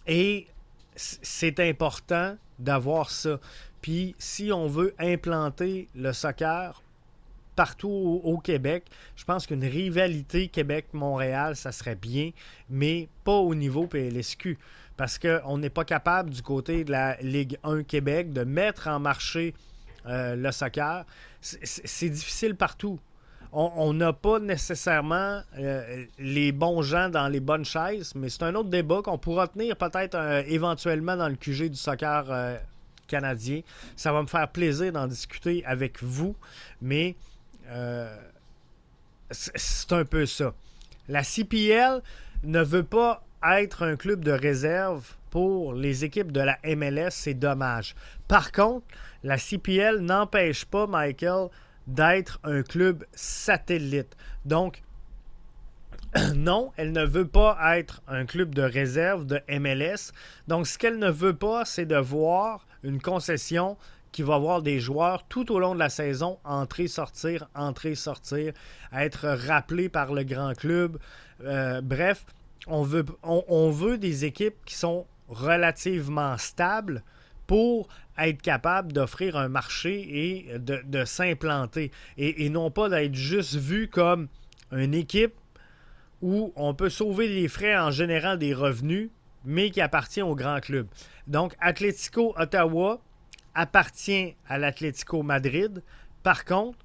Et 0.08 0.46
c'est 0.96 1.60
important 1.60 2.36
d'avoir 2.58 3.10
ça. 3.10 3.38
Puis 3.82 4.14
si 4.18 4.50
on 4.52 4.66
veut 4.66 4.94
implanter 4.98 5.88
le 5.94 6.12
soccer 6.12 6.82
partout 7.54 8.20
au, 8.22 8.38
Québec, 8.38 8.84
je 9.16 9.24
pense 9.24 9.46
qu'une 9.46 9.64
rivalité 9.64 10.48
Québec-Montréal, 10.48 11.56
ça 11.56 11.72
serait 11.72 11.94
bien, 11.94 12.30
mais 12.68 13.08
pas 13.24 13.36
au 13.36 13.54
niveau 13.54 13.86
PLSQ. 13.86 14.58
Parce 14.96 15.18
qu'on 15.18 15.58
n'est 15.58 15.70
pas 15.70 15.84
capable 15.84 16.30
du 16.30 16.42
côté 16.42 16.84
de 16.84 16.92
la 16.92 17.16
Ligue 17.20 17.58
1 17.64 17.82
Québec 17.82 18.32
de 18.32 18.44
mettre 18.44 18.88
en 18.88 18.98
marché 18.98 19.54
euh, 20.06 20.36
le 20.36 20.52
soccer. 20.52 21.04
C'est 21.40 22.10
difficile 22.10 22.56
partout 22.56 22.98
on 23.58 23.94
n'a 23.94 24.12
pas 24.12 24.38
nécessairement 24.38 25.40
euh, 25.58 26.04
les 26.18 26.52
bons 26.52 26.82
gens 26.82 27.08
dans 27.08 27.26
les 27.26 27.40
bonnes 27.40 27.64
chaises, 27.64 28.14
mais 28.14 28.28
c'est 28.28 28.42
un 28.42 28.54
autre 28.54 28.68
débat 28.68 29.00
qu'on 29.02 29.16
pourra 29.16 29.48
tenir 29.48 29.76
peut-être 29.76 30.14
euh, 30.14 30.42
éventuellement 30.46 31.16
dans 31.16 31.28
le 31.28 31.36
QG 31.36 31.70
du 31.70 31.76
soccer 31.76 32.26
euh, 32.28 32.58
canadien. 33.06 33.62
Ça 33.96 34.12
va 34.12 34.20
me 34.20 34.26
faire 34.26 34.46
plaisir 34.48 34.92
d'en 34.92 35.06
discuter 35.06 35.64
avec 35.64 36.02
vous, 36.02 36.36
mais 36.82 37.16
c'est 39.30 39.92
un 39.92 40.04
peu 40.04 40.26
ça. 40.26 40.52
La 41.08 41.24
CPL 41.24 42.02
ne 42.44 42.62
veut 42.62 42.84
pas 42.84 43.24
être 43.42 43.84
un 43.84 43.96
club 43.96 44.22
de 44.22 44.32
réserve 44.32 45.14
pour 45.30 45.72
les 45.72 46.04
équipes 46.04 46.30
de 46.30 46.40
la 46.40 46.58
MLS, 46.76 47.10
c'est 47.10 47.34
dommage. 47.34 47.94
Par 48.28 48.52
contre, 48.52 48.86
la 49.24 49.38
CPL 49.38 50.00
n'empêche 50.00 50.66
pas 50.66 50.86
Michael 50.86 51.48
d'être 51.86 52.40
un 52.44 52.62
club 52.62 53.04
satellite. 53.12 54.16
Donc, 54.44 54.82
non, 56.34 56.72
elle 56.76 56.92
ne 56.92 57.04
veut 57.04 57.26
pas 57.26 57.58
être 57.76 58.02
un 58.08 58.24
club 58.26 58.54
de 58.54 58.62
réserve 58.62 59.26
de 59.26 59.40
MLS. 59.48 60.12
Donc, 60.48 60.66
ce 60.66 60.78
qu'elle 60.78 60.98
ne 60.98 61.10
veut 61.10 61.36
pas, 61.36 61.64
c'est 61.64 61.86
de 61.86 61.96
voir 61.96 62.66
une 62.82 63.00
concession 63.00 63.76
qui 64.12 64.22
va 64.22 64.38
voir 64.38 64.62
des 64.62 64.80
joueurs 64.80 65.24
tout 65.28 65.52
au 65.52 65.58
long 65.58 65.74
de 65.74 65.78
la 65.78 65.90
saison 65.90 66.38
entrer, 66.44 66.88
sortir, 66.88 67.48
entrer, 67.54 67.94
sortir, 67.94 68.54
être 68.92 69.28
rappelés 69.28 69.88
par 69.88 70.14
le 70.14 70.24
grand 70.24 70.54
club. 70.54 70.98
Euh, 71.44 71.82
bref, 71.82 72.24
on 72.66 72.82
veut, 72.82 73.04
on 73.22 73.70
veut 73.70 73.98
des 73.98 74.24
équipes 74.24 74.56
qui 74.64 74.74
sont 74.74 75.06
relativement 75.28 76.38
stables 76.38 77.02
pour 77.46 77.88
être 78.18 78.40
capable 78.42 78.92
d'offrir 78.92 79.36
un 79.36 79.48
marché 79.48 80.48
et 80.48 80.58
de, 80.58 81.04
s'implanter. 81.04 81.90
Et, 82.16 82.48
non 82.50 82.70
pas 82.70 82.88
d'être 82.88 83.14
juste 83.14 83.54
vu 83.54 83.88
comme 83.88 84.28
une 84.72 84.94
équipe 84.94 85.34
où 86.22 86.52
on 86.56 86.74
peut 86.74 86.88
sauver 86.88 87.28
les 87.28 87.48
frais 87.48 87.76
en 87.76 87.90
générant 87.90 88.36
des 88.36 88.54
revenus, 88.54 89.10
mais 89.44 89.70
qui 89.70 89.80
appartient 89.80 90.22
au 90.22 90.34
grand 90.34 90.60
club. 90.60 90.86
Donc, 91.26 91.54
Atlético 91.60 92.34
Ottawa 92.36 93.00
appartient 93.54 94.34
à 94.48 94.58
l'Atlético 94.58 95.22
Madrid. 95.22 95.82
Par 96.22 96.44
contre, 96.44 96.78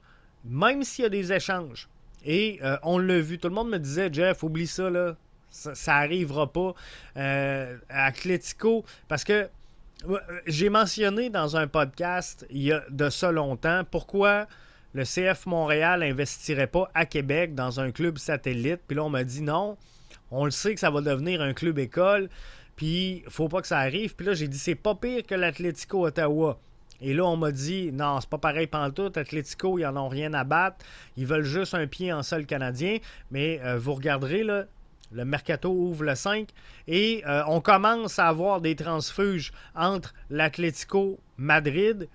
même 0.44 0.84
s'il 0.84 1.04
y 1.04 1.06
a 1.06 1.10
des 1.10 1.32
échanges, 1.34 1.88
et 2.24 2.60
euh, 2.64 2.78
on 2.84 2.98
l'a 2.98 3.20
vu, 3.20 3.40
tout 3.40 3.48
le 3.48 3.56
monde 3.56 3.70
me 3.70 3.80
disait, 3.80 4.10
Jeff, 4.12 4.44
oublie 4.44 4.68
ça, 4.68 4.90
là, 4.90 5.16
ça, 5.50 5.74
n'arrivera 5.88 6.52
pas. 6.52 6.74
Euh, 7.18 7.78
Atlético, 7.90 8.86
parce 9.08 9.24
que 9.24 9.50
j'ai 10.46 10.70
mentionné 10.70 11.30
dans 11.30 11.58
un 11.58 11.68
podcast 11.68 12.46
il 12.50 12.64
y 12.64 12.72
a 12.72 12.84
de 12.90 13.10
ça 13.10 13.32
longtemps 13.32 13.84
pourquoi 13.90 14.48
le 14.94 15.04
CF 15.04 15.46
Montréal 15.46 16.02
n'investirait 16.02 16.68
pas 16.68 16.90
à 16.94 17.06
Québec 17.06 17.56
dans 17.56 17.80
un 17.80 17.92
club 17.92 18.18
satellite. 18.18 18.82
Puis 18.88 18.96
là, 18.98 19.04
on 19.04 19.10
m'a 19.10 19.24
dit 19.24 19.42
non, 19.42 19.78
on 20.32 20.46
le 20.46 20.52
sait 20.52 20.74
que 20.74 20.80
ça 20.80 20.90
va 20.90 21.02
devenir 21.02 21.42
un 21.42 21.54
club 21.54 21.80
école, 21.80 22.30
puis 22.76 23.24
faut 23.30 23.48
pas 23.48 23.62
que 23.62 23.68
ça 23.68 23.80
arrive. 23.80 24.16
Puis 24.16 24.26
là, 24.26 24.34
j'ai 24.34 24.48
dit 24.48 24.58
c'est 24.58 24.76
pas 24.76 24.96
pire 24.96 25.24
que 25.26 25.36
l'Atlético 25.36 26.06
Ottawa. 26.06 26.60
Et 27.00 27.14
là, 27.14 27.26
on 27.26 27.38
m'a 27.38 27.52
dit 27.52 27.92
non, 27.92 28.20
c'est 28.22 28.30
pas 28.30 28.38
pareil 28.38 28.68
pantoute. 28.68 29.18
Atlético, 29.18 29.80
ils 29.80 29.86
en 29.86 29.98
ont 29.98 30.10
rien 30.10 30.34
à 30.34 30.44
battre. 30.44 30.86
Ils 31.18 31.26
veulent 31.26 31.44
juste 31.44 31.74
un 31.74 31.88
pied 31.88 32.14
en 32.14 32.22
sol 32.22 32.46
canadien. 32.46 32.98
Mais 33.32 33.60
euh, 33.64 33.80
vous 33.80 33.94
regarderez, 33.94 34.44
là, 34.44 34.66
Le 35.12 35.26
mercato 35.26 35.70
ouvre 35.70 36.06
le 36.06 36.16
5 36.16 36.50
et 36.88 37.24
euh, 37.28 37.44
on 37.48 37.62
commence 37.62 38.18
à 38.20 38.28
avoir 38.28 38.62
des 38.62 38.76
transfuges 38.76 39.52
entre 39.76 40.14
l'Atlético 40.30 41.20
Madrid 41.38 42.08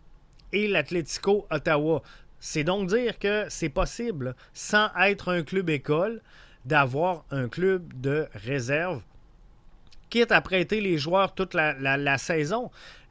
et 0.53 0.67
l'Atlético 0.67 1.47
Ottawa. 1.51 2.03
C'est 2.39 2.65
donc 2.65 2.89
dire 2.89 3.19
que 3.19 3.47
c'est 3.49 3.69
possible, 3.69 4.35
sans 4.55 4.89
être 5.01 5.33
un 5.33 5.43
club 5.43 5.71
école, 5.71 6.23
d'avoir 6.65 7.25
un 7.31 7.49
club 7.49 8.01
de 8.01 8.29
réserve, 8.35 9.03
quitte 10.11 10.33
à 10.33 10.41
prêter 10.41 10.81
les 10.81 10.99
joueurs 10.99 11.35
toute 11.35 11.55
la, 11.55 12.19
saison. 12.19 12.71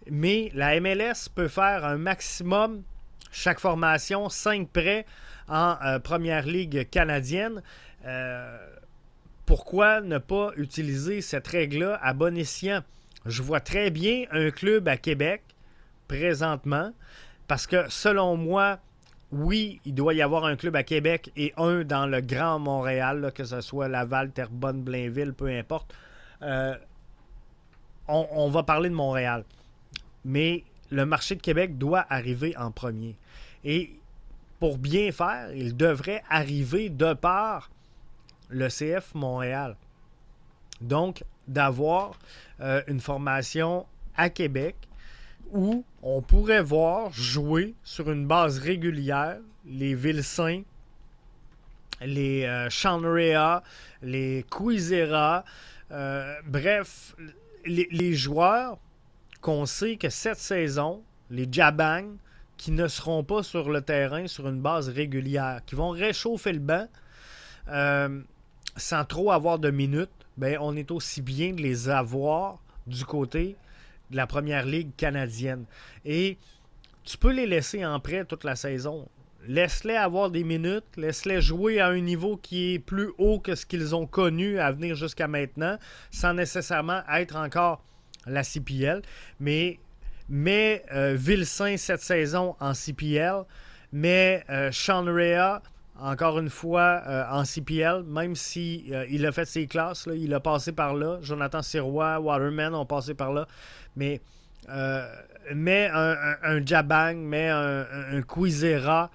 Mais 0.10 0.52
la 0.54 0.80
MLS 0.80 1.30
peut 1.34 1.48
faire 1.48 1.86
un 1.86 1.98
maximum, 1.98 2.84
chaque 3.32 3.60
formation, 3.60 4.30
5 4.30 4.70
prêts 4.70 5.06
en 5.48 5.76
euh, 5.84 6.00
Première 6.00 6.46
Ligue 6.46 6.90
canadienne. 6.90 7.62
Euh, 8.06 8.58
pourquoi 9.46 10.02
ne 10.02 10.18
pas 10.18 10.52
utiliser 10.58 11.22
cette 11.22 11.48
règle-là 11.48 12.00
à 12.02 12.14
bon 12.14 12.38
escient? 12.38 12.82
Je 13.26 13.42
vois 13.42 13.60
très 13.60 13.90
bien 13.90 14.26
un 14.32 14.52
club 14.52 14.88
à 14.88 14.98
Québec 14.98 15.42
présentement, 16.08 16.92
parce 17.48 17.68
que 17.68 17.90
selon 17.90 18.38
moi, 18.38 18.80
oui, 19.32 19.82
il 19.86 19.94
doit 19.94 20.14
y 20.14 20.22
avoir 20.22 20.46
un 20.46 20.56
club 20.56 20.76
à 20.76 20.84
Québec 20.84 21.32
et 21.36 21.54
un 21.58 21.84
dans 21.84 22.06
le 22.06 22.22
Grand 22.22 22.60
Montréal, 22.60 23.32
que 23.34 23.44
ce 23.44 23.62
soit 23.62 23.88
Laval, 23.88 24.32
Terrebonne, 24.32 24.82
Blainville, 24.84 25.34
peu 25.34 25.48
importe. 25.48 25.94
Euh, 26.42 26.76
on, 28.08 28.50
va 28.50 28.64
parler 28.64 28.90
de 28.90 28.96
Montréal. 28.96 29.44
Mais 30.24 30.64
le 30.92 31.06
marché 31.06 31.36
de 31.36 31.42
Québec 31.42 31.78
doit 31.78 32.06
arriver 32.10 32.56
en 32.58 32.72
premier. 32.72 33.16
Et 33.64 33.96
pour 34.60 34.78
bien 34.78 35.12
faire, 35.12 35.52
il 35.54 35.76
devrait 35.76 36.24
arriver 36.30 36.90
de 36.90 37.14
par 37.14 37.70
le 38.50 38.68
CF 38.68 39.14
Montréal. 39.14 39.76
Donc, 40.82 41.24
d'avoir 41.48 42.20
euh, 42.60 42.82
une 42.88 43.00
formation 43.00 43.86
à 44.16 44.30
Québec 44.30 44.76
où 45.52 45.86
on 46.02 46.22
pourrait 46.22 46.64
voir 46.64 47.12
jouer 47.12 47.76
sur 47.84 48.12
une 48.12 48.26
base 48.26 48.60
régulière 48.60 49.38
les 49.66 49.96
Vilsains, 49.96 50.64
les 52.02 52.46
euh, 52.46 53.60
les 54.02 54.46
Quizera, 54.50 55.44
euh, 55.92 56.36
bref, 56.46 57.16
les, 57.66 58.14
joueurs 58.14 58.78
qu'on 59.42 59.66
sait 59.66 59.98
que 59.98 60.10
cette 60.10 60.38
saison, 60.38 61.04
les 61.30 61.48
Jabang, 61.52 62.18
qui 62.58 62.72
ne 62.72 62.88
seront 62.88 63.24
pas 63.24 63.44
sur 63.44 63.70
le 63.70 63.82
terrain 63.82 64.28
sur 64.28 64.48
une 64.48 64.62
base 64.62 64.90
régulière, 64.90 65.62
qui 65.66 65.76
vont 65.76 65.90
réchauffer 65.90 66.54
le 66.54 66.60
banc 66.60 66.88
euh, 67.70 68.22
sans 68.76 69.06
trop 69.06 69.32
avoir 69.32 69.60
de 69.60 69.72
minutes, 69.72 70.10
ben, 70.38 70.58
on 70.60 70.76
est 70.76 70.92
aussi 70.92 71.22
bien 71.22 71.54
de 71.54 71.62
les 71.62 71.90
avoir 71.90 72.60
du 72.88 73.06
côté 73.06 73.56
de 74.12 74.18
la 74.18 74.28
première 74.28 74.66
ligue 74.66 74.96
canadienne. 74.98 75.66
Et 76.04 76.38
tu 77.04 77.18
peux 77.18 77.32
les 77.32 77.48
laisser 77.48 77.86
en 77.86 78.00
prêt 78.00 78.26
toute 78.26 78.44
la 78.44 78.56
saison. 78.56 79.08
Laisse-les 79.48 79.96
avoir 79.96 80.32
des 80.32 80.44
minutes, 80.44 80.86
laisse-les 80.98 81.40
jouer 81.40 81.80
à 81.80 81.88
un 81.88 82.00
niveau 82.00 82.36
qui 82.36 82.74
est 82.74 82.80
plus 82.80 83.12
haut 83.18 83.40
que 83.40 83.54
ce 83.54 83.66
qu'ils 83.66 83.94
ont 83.96 84.08
connu 84.08 84.60
à 84.60 84.72
venir 84.72 84.96
jusqu'à 84.96 85.28
maintenant, 85.28 85.78
sans 86.10 86.34
nécessairement 86.34 87.02
être 87.14 87.36
encore 87.36 87.84
la 88.26 88.44
CPL. 88.44 89.04
Mais 89.40 89.80
mais 90.28 90.84
euh, 90.92 91.18
cette 91.78 92.02
saison 92.02 92.56
en 92.60 92.74
CPL, 92.74 93.44
mais 93.92 94.44
euh, 94.50 94.72
Sean 94.72 95.06
encore 96.00 96.40
une 96.40 96.50
fois 96.50 97.02
euh, 97.08 97.24
en 97.30 97.46
CPL, 97.46 98.04
même 98.04 98.36
si 98.36 98.86
euh, 98.92 99.06
il 99.10 99.26
a 99.26 99.32
fait 99.32 99.46
ses 99.46 99.68
classes, 99.68 100.08
il 100.14 100.34
a 100.34 100.40
passé 100.40 100.72
par 100.72 100.94
là. 100.94 101.20
Jonathan 101.22 101.62
Sirois, 101.62 102.20
Waterman 102.20 102.76
ont 102.76 102.86
passé 102.86 103.14
par 103.14 103.32
là. 103.32 103.48
Mais, 103.96 104.22
euh, 104.70 105.08
mais 105.54 105.90
un, 105.94 106.66
Jabang, 106.66 107.16
mais 107.16 107.50
un, 107.50 107.86
un 108.12 108.22
Quizera, 108.22 109.10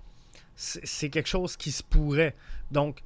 c'est 0.57 1.11
quelque 1.11 1.29
chose 1.29 1.57
qui 1.57 1.71
se 1.71 1.83
pourrait. 1.83 2.35
Donc, 2.71 3.03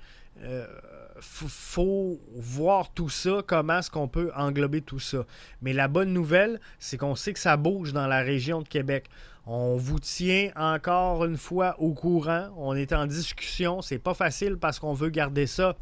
faut 1.20 2.20
voir 2.34 2.92
tout 2.92 3.08
ça, 3.08 3.42
comment 3.46 3.78
est-ce 3.78 3.90
qu'on 3.90 4.08
peut 4.08 4.30
englober 4.37 4.82
tout 4.82 4.98
ça. 4.98 5.24
Mais 5.62 5.72
la 5.72 5.88
bonne 5.88 6.12
nouvelle, 6.12 6.60
c'est 6.78 6.96
qu'on 6.96 7.14
sait 7.14 7.32
que 7.32 7.38
ça 7.38 7.56
bouge 7.56 7.92
dans 7.92 8.06
la 8.06 8.20
région 8.20 8.62
de 8.62 8.68
Québec. 8.68 9.08
On 9.46 9.76
vous 9.76 9.98
tient 9.98 10.50
encore 10.57 11.24
une 11.24 11.37
fois 11.37 11.76
au 11.78 11.92
courant. 11.92 12.48
On 12.57 12.74
est 12.74 12.92
en 12.92 13.07
discussion. 13.07 13.83
C'est 13.83 13.98
pas 13.98 14.14
facile 14.14 14.57
parce 14.57 14.78
qu'on 14.78 14.94
veut 14.94 15.11
garder 15.11 15.46
ça 15.46 15.76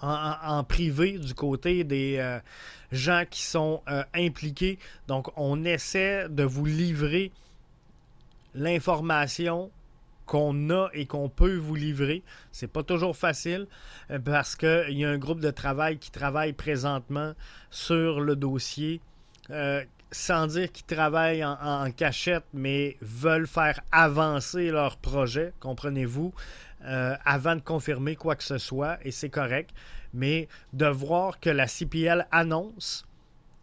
en, 0.00 0.62
privé 0.64 1.18
du 1.18 1.34
côté 1.34 1.82
des 1.82 2.18
euh, 2.18 2.38
gens 2.92 3.24
qui 3.28 3.42
sont 3.42 3.82
euh, 3.88 4.04
impliqués. 4.14 4.78
Donc, 5.08 5.28
on 5.36 5.64
essaie 5.64 6.28
de 6.28 6.44
vous 6.44 6.66
livrer 6.66 7.32
l'information 8.54 9.70
qu'on 10.26 10.68
a 10.70 10.88
et 10.92 11.06
qu'on 11.06 11.30
peut 11.30 11.56
vous 11.56 11.74
livrer. 11.74 12.22
C'est 12.52 12.70
pas 12.70 12.82
toujours 12.82 13.16
facile 13.16 13.66
euh, 14.10 14.18
parce 14.18 14.56
qu'il 14.56 14.98
y 14.98 15.04
a 15.04 15.08
un 15.08 15.18
groupe 15.18 15.40
de 15.40 15.50
travail 15.50 15.98
qui 15.98 16.10
travaille 16.10 16.52
présentement 16.52 17.32
sur 17.70 18.20
le 18.20 18.36
dossier 18.36 19.00
sans 20.10 20.46
dire 20.46 20.72
qu'ils 20.72 20.86
travaillent 20.86 21.44
en, 21.44 21.90
cachette, 21.90 22.44
mais 22.52 22.96
veulent 23.00 23.46
faire 23.46 23.80
avancer 23.92 24.70
leur 24.70 24.96
projet, 24.96 25.52
comprenez-vous, 25.60 26.32
euh, 26.84 27.16
avant 27.24 27.56
de 27.56 27.60
confirmer 27.60 28.16
quoi 28.16 28.36
que 28.36 28.44
ce 28.44 28.58
soit, 28.58 28.98
et 29.04 29.10
c'est 29.10 29.28
correct. 29.28 29.70
Mais 30.14 30.48
de 30.72 30.86
voir 30.86 31.40
que 31.40 31.50
la 31.50 31.66
CPL 31.66 32.26
annonce 32.30 33.04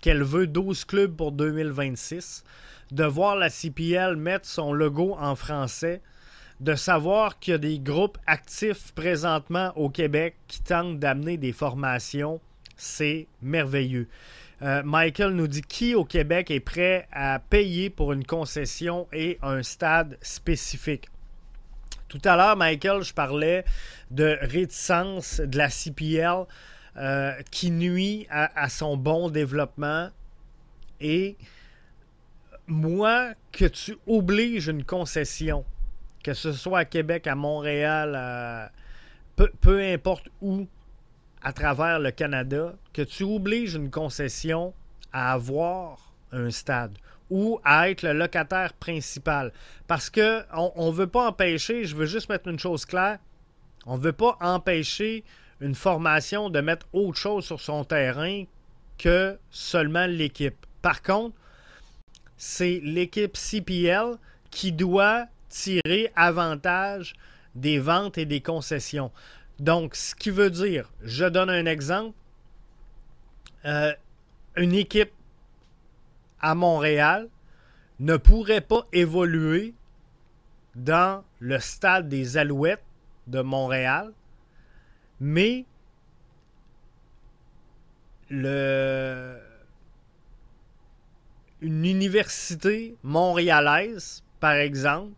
qu'elle 0.01 0.23
veut 0.23 0.45
12 0.45 0.85
clubs 0.85 1.15
pour 1.15 1.31
2026, 1.31 2.43
de 2.91 3.03
voir 3.05 3.35
la 3.35 3.49
CPL 3.49 4.15
mettre 4.15 4.45
son 4.45 4.71
logo 4.73 5.15
en 5.19 5.35
français, 5.35 6.01
de 6.59 6.75
savoir 6.75 7.39
qu'il 7.39 7.51
y 7.51 7.55
a 7.55 7.57
des 7.57 7.79
groupes 7.79 8.17
actifs 8.27 8.93
présentement 8.93 9.73
au 9.75 9.89
Québec 9.89 10.35
qui 10.47 10.61
tentent 10.61 10.99
d'amener 10.99 11.37
des 11.37 11.51
formations, 11.51 12.39
c'est 12.77 13.27
merveilleux. 13.41 14.07
Euh, 14.61 14.83
Michael 14.83 15.33
nous 15.33 15.47
dit 15.47 15.61
qui 15.61 15.95
au 15.95 16.05
Québec 16.05 16.49
est 16.49 16.61
prêt 16.61 17.07
à 17.11 17.39
payer 17.39 17.89
pour 17.89 18.13
une 18.13 18.25
concession 18.25 19.07
et 19.11 19.37
un 19.41 19.63
stade 19.63 20.17
spécifique? 20.21 21.09
Tout 22.07 22.21
à 22.23 22.37
l'heure, 22.37 22.55
Michael, 22.55 23.03
je 23.03 23.13
parlais 23.13 23.65
de 24.11 24.37
réticence 24.41 25.41
de 25.41 25.57
la 25.57 25.69
CPL 25.69 26.45
euh, 26.95 27.33
qui 27.51 27.71
nuit 27.71 28.27
à, 28.29 28.69
son 28.69 28.95
bon 28.95 29.29
développement. 29.29 30.09
Et 31.01 31.35
moi, 32.67 33.33
que 33.51 33.65
tu 33.65 33.97
obliges 34.07 34.67
une 34.67 34.85
concession, 34.85 35.65
que 36.23 36.33
ce 36.33 36.53
soit 36.53 36.79
à 36.79 36.85
Québec, 36.85 37.27
à 37.27 37.35
Montréal, 37.35 38.71
peu 39.35 39.81
importe 39.81 40.29
où, 40.41 40.67
à 41.45 41.53
travers 41.53 41.99
le 41.99 42.09
Canada 42.09 42.73
que 42.91 43.03
tu 43.03 43.21
obliges 43.23 43.75
une 43.75 43.91
concession 43.91 44.73
à 45.13 45.31
avoir 45.33 46.11
un 46.31 46.49
stade 46.49 46.97
ou 47.29 47.59
à 47.63 47.89
être 47.91 48.01
le 48.01 48.13
locataire 48.13 48.73
principal. 48.73 49.53
Parce 49.87 50.09
que 50.09 50.43
on 50.53 50.87
ne 50.87 50.95
veut 50.95 51.07
pas 51.07 51.27
empêcher, 51.27 51.85
je 51.85 51.95
veux 51.95 52.07
juste 52.07 52.29
mettre 52.29 52.49
une 52.49 52.57
chose 52.57 52.85
claire, 52.85 53.19
on 53.85 53.97
ne 53.97 54.01
veut 54.01 54.11
pas 54.11 54.37
empêcher 54.41 55.23
une 55.61 55.75
formation 55.75 56.49
de 56.49 56.61
mettre 56.61 56.87
autre 56.93 57.19
chose 57.19 57.45
sur 57.45 57.61
son 57.61 57.83
terrain 57.83 58.45
que 58.97 59.37
seulement 59.51 60.07
l'équipe. 60.07 60.65
Par 60.81 61.03
contre, 61.03 61.37
c'est 62.37 62.81
l'équipe 62.83 63.37
CPL 63.37 64.15
qui 64.49 64.71
doit 64.71 65.27
tirer 65.49 66.11
avantage 66.15 67.13
des 67.53 67.77
ventes 67.77 68.17
et 68.17 68.25
des 68.25 68.41
concessions. 68.41 69.11
Donc, 69.59 69.95
ce 69.95 70.15
qui 70.15 70.29
veut 70.29 70.49
dire, 70.49 70.91
je 71.01 71.25
donne 71.25 71.49
un 71.49 71.65
exemple, 71.65 72.15
euh, 73.65 73.93
une 74.57 74.73
équipe 74.73 75.11
à 76.41 76.55
Montréal 76.55 77.29
ne 77.99 78.17
pourrait 78.17 78.61
pas 78.61 78.85
évoluer 78.91 79.73
dans 80.75 81.23
le 81.39 81.59
stade 81.59 82.09
des 82.09 82.37
Alouettes 82.37 82.83
de 83.27 83.41
Montréal, 83.41 84.11
mais 85.19 85.65
le, 88.29 89.39
une 91.61 91.85
université 91.85 92.95
montréalaise, 93.03 94.23
par 94.39 94.53
exemple, 94.53 95.13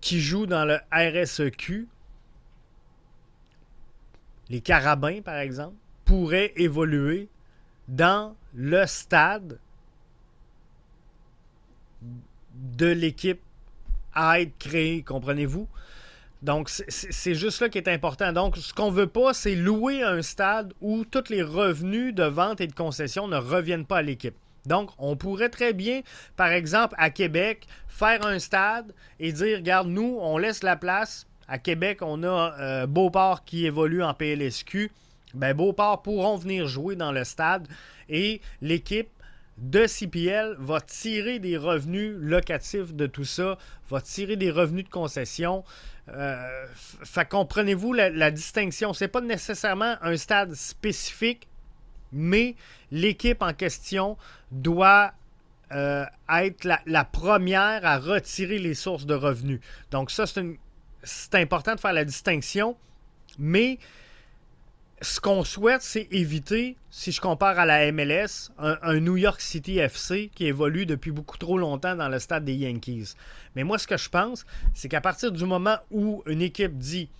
qui 0.00 0.20
joue 0.20 0.46
dans 0.46 0.64
le 0.64 0.78
RSEQ, 0.92 1.88
les 4.48 4.60
carabins, 4.60 5.20
par 5.22 5.36
exemple, 5.36 5.76
pourraient 6.04 6.52
évoluer 6.56 7.28
dans 7.88 8.34
le 8.54 8.86
stade 8.86 9.58
de 12.54 12.86
l'équipe 12.86 13.40
à 14.14 14.40
être 14.40 14.56
créée, 14.58 15.02
comprenez-vous? 15.02 15.66
Donc, 16.42 16.68
c'est 16.68 17.34
juste 17.34 17.62
là 17.62 17.70
qui 17.70 17.78
est 17.78 17.88
important. 17.88 18.30
Donc, 18.32 18.58
ce 18.58 18.74
qu'on 18.74 18.90
veut 18.90 19.06
pas, 19.06 19.32
c'est 19.32 19.54
louer 19.54 20.02
un 20.02 20.20
stade 20.20 20.74
où 20.82 21.06
tous 21.06 21.30
les 21.30 21.42
revenus 21.42 22.14
de 22.14 22.24
vente 22.24 22.60
et 22.60 22.66
de 22.66 22.74
concession 22.74 23.26
ne 23.28 23.38
reviennent 23.38 23.86
pas 23.86 23.98
à 23.98 24.02
l'équipe. 24.02 24.34
Donc, 24.66 24.90
on 24.98 25.16
pourrait 25.16 25.48
très 25.48 25.72
bien, 25.72 26.02
par 26.36 26.48
exemple, 26.48 26.94
à 26.98 27.08
Québec, 27.08 27.66
faire 27.88 28.26
un 28.26 28.38
stade 28.38 28.92
et 29.20 29.32
dire, 29.32 29.58
regarde, 29.58 29.88
nous, 29.88 30.18
on 30.20 30.36
laisse 30.36 30.62
la 30.62 30.76
place. 30.76 31.26
À 31.48 31.58
Québec, 31.58 31.98
on 32.02 32.22
a 32.22 32.54
euh, 32.58 32.86
Beauport 32.86 33.44
qui 33.44 33.66
évolue 33.66 34.02
en 34.02 34.14
PLSQ. 34.14 34.90
Ben, 35.34 35.54
Beauport 35.54 36.02
pourront 36.02 36.36
venir 36.36 36.66
jouer 36.68 36.96
dans 36.96 37.12
le 37.12 37.24
stade 37.24 37.66
et 38.08 38.40
l'équipe 38.62 39.08
de 39.58 39.86
CPL 39.86 40.56
va 40.58 40.80
tirer 40.80 41.38
des 41.38 41.56
revenus 41.56 42.14
locatifs 42.18 42.94
de 42.94 43.06
tout 43.06 43.24
ça, 43.24 43.58
va 43.88 44.00
tirer 44.00 44.36
des 44.36 44.50
revenus 44.50 44.84
de 44.84 44.90
concession. 44.90 45.64
Euh, 46.08 46.66
comprenez-vous 47.30 47.92
la, 47.92 48.10
la, 48.10 48.30
distinction? 48.30 48.92
C'est 48.92 49.08
pas 49.08 49.20
nécessairement 49.20 49.96
un 50.02 50.16
stade 50.16 50.54
spécifique, 50.54 51.48
mais 52.12 52.56
l'équipe 52.90 53.42
en 53.42 53.52
question 53.52 54.16
doit 54.50 55.12
euh, 55.72 56.04
être 56.28 56.68
la, 56.86 57.04
première 57.04 57.84
à 57.84 57.98
retirer 57.98 58.58
les 58.58 58.74
sources 58.74 59.06
de 59.06 59.14
revenus. 59.14 59.60
Donc 59.90 60.10
ça, 60.10 60.26
c'est 60.26 60.44
important 61.34 61.74
de 61.74 61.80
faire 61.80 61.92
la 61.92 62.04
distinction, 62.04 62.76
mais 63.38 63.78
ce 65.04 65.20
qu'on 65.20 65.44
souhaite, 65.44 65.82
c'est 65.82 66.08
éviter, 66.10 66.76
si 66.90 67.12
je 67.12 67.20
compare 67.20 67.58
à 67.58 67.66
la 67.66 67.90
MLS, 67.92 68.50
un, 68.58 69.00
New 69.00 69.16
York 69.16 69.40
City 69.40 69.78
FC 69.78 70.30
qui 70.34 70.46
évolue 70.46 70.86
depuis 70.86 71.10
beaucoup 71.10 71.36
trop 71.36 71.58
longtemps 71.58 71.94
dans 71.94 72.08
le 72.08 72.18
stade 72.18 72.44
des 72.44 72.54
Yankees. 72.54 73.14
Mais 73.54 73.64
moi, 73.64 73.78
ce 73.78 73.86
que 73.86 73.96
je 73.96 74.08
pense, 74.08 74.46
c'est 74.72 74.88
qu'à 74.88 75.00
partir 75.00 75.30
du 75.30 75.44
moment 75.44 75.76
où 75.90 76.22
une 76.26 76.40
équipe 76.40 76.78
dit 76.78 77.10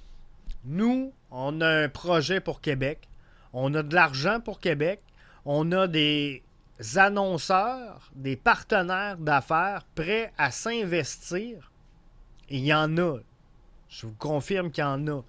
Nous, 0.64 1.12
on 1.30 1.60
a 1.60 1.68
un 1.68 1.88
projet 1.88 2.40
pour 2.40 2.60
Québec, 2.60 3.08
on 3.52 3.74
a 3.74 3.82
de 3.82 3.94
l'argent 3.94 4.40
pour 4.40 4.60
Québec, 4.60 5.00
on 5.44 5.70
a 5.72 5.86
des 5.86 6.42
annonceurs, 6.96 8.10
des 8.14 8.36
partenaires 8.36 9.18
d'affaires 9.18 9.84
prêts 9.94 10.32
à 10.38 10.50
s'investir. 10.50 11.70
Il 12.48 12.64
y 12.64 12.74
en 12.74 12.96
a. 12.98 13.18
Je 13.96 14.06
vous 14.06 14.14
confirme 14.14 14.72
qu'il 14.72 14.82
y 14.82 14.86
en 14.86 15.06
a. 15.06 15.22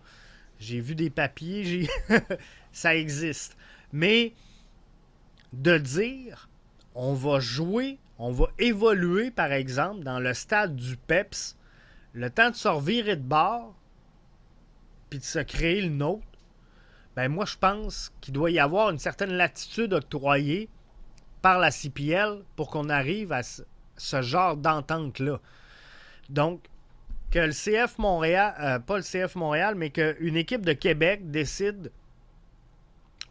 J'ai 0.60 0.80
vu 0.80 0.96
des 0.96 1.12
papiers, 1.12 1.88
ça 2.72 2.96
existe. 2.96 3.58
Mais 3.94 4.34
de 5.54 5.78
dire, 5.78 6.50
on 6.96 7.14
va 7.14 7.40
jouer, 7.40 8.00
on 8.18 8.32
va 8.32 8.48
évoluer, 8.58 9.30
par 9.30 9.52
exemple, 9.52 10.04
dans 10.04 10.20
le 10.20 10.34
stade 10.34 10.76
du 10.76 10.98
PEPS, 10.98 11.58
le 12.14 12.30
temps 12.30 12.50
de 12.50 12.56
se 12.56 12.68
revirer 12.68 13.16
de 13.16 13.22
bord, 13.22 13.76
puis 15.10 15.20
de 15.20 15.24
se 15.24 15.40
créer 15.40 15.82
le 15.82 15.90
nôtre, 15.90 16.26
ben 17.16 17.30
moi, 17.30 17.46
je 17.46 17.58
pense 17.58 18.12
qu'il 18.20 18.34
doit 18.34 18.50
y 18.50 18.60
avoir 18.60 18.90
une 18.90 19.00
certaine 19.00 19.34
latitude 19.34 19.94
octroyée 19.94 20.70
par 21.44 21.60
la 21.60 21.70
CPL 21.70 22.44
pour 22.56 22.72
qu'on 22.72 22.90
arrive 22.90 23.32
à 23.32 23.42
ce 23.44 24.22
genre 24.24 24.58
d'entente-là. 24.58 25.40
Donc, 26.30 26.68
que 27.36 27.40
le 27.42 27.52
CF 27.52 27.98
Montréal, 27.98 28.56
euh, 28.62 28.80
pas 28.80 28.96
le 28.96 29.04
CF 29.04 29.36
Montréal, 29.36 29.76
mais 29.76 29.90
qu'une 29.90 30.38
équipe 30.38 30.66
de 30.66 30.72
Québec 30.72 31.30
décide 31.32 31.92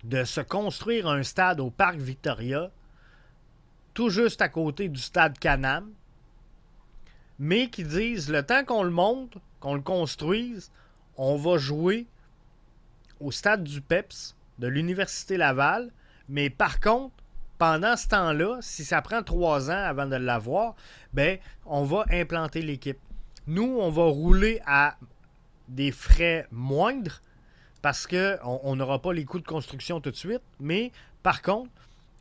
de 0.03 0.25
se 0.25 0.43
construire 0.43 1.09
un 1.09 1.23
stade 1.23 1.59
au 1.59 1.71
Parc 1.71 1.97
Victoria, 1.97 2.71
tout 3.95 4.11
juste 4.11 4.43
à 4.43 4.51
côté 4.51 4.90
du 4.90 5.01
stade 5.01 5.38
Canam, 5.38 5.90
mais 7.38 7.71
qui 7.71 7.83
disent 7.83 8.29
le 8.29 8.43
temps 8.43 8.62
qu'on 8.67 8.83
le 8.83 8.90
monte, 8.90 9.38
qu'on 9.59 9.73
le 9.73 9.81
construise, 9.81 10.71
on 11.17 11.37
va 11.37 11.57
jouer 11.57 12.07
au 13.21 13.31
stade 13.31 13.64
du 13.64 13.81
PEPS 13.81 14.37
de 14.59 14.67
l'Université 14.67 15.38
Laval, 15.38 15.90
mais 16.29 16.51
par 16.51 16.79
contre, 16.79 17.14
pendant 17.57 17.97
ce 17.97 18.09
temps-là, 18.09 18.59
si 18.61 18.85
ça 18.85 19.01
prend 19.01 19.23
trois 19.23 19.71
ans 19.71 19.83
avant 19.83 20.05
de 20.05 20.17
l'avoir, 20.17 20.75
ben, 21.14 21.38
on 21.64 21.85
va 21.85 22.05
implanter 22.11 22.61
l'équipe. 22.61 22.99
Nous, 23.47 23.77
on 23.79 23.91
va 23.91 24.05
rouler 24.05 24.61
à 24.67 24.97
des 25.69 25.93
frais 25.93 26.47
moindres 26.51 27.21
parce 27.83 28.07
qu'on 28.07 28.77
n'aura 28.77 29.03
pas 29.03 29.13
les 29.13 29.27
coûts 29.27 29.39
de 29.39 29.47
construction 29.47 30.01
tout 30.01 30.11
de 30.11 30.17
suite. 30.17 30.43
Mais 30.61 30.93
par 31.23 31.43
contre, 31.43 31.71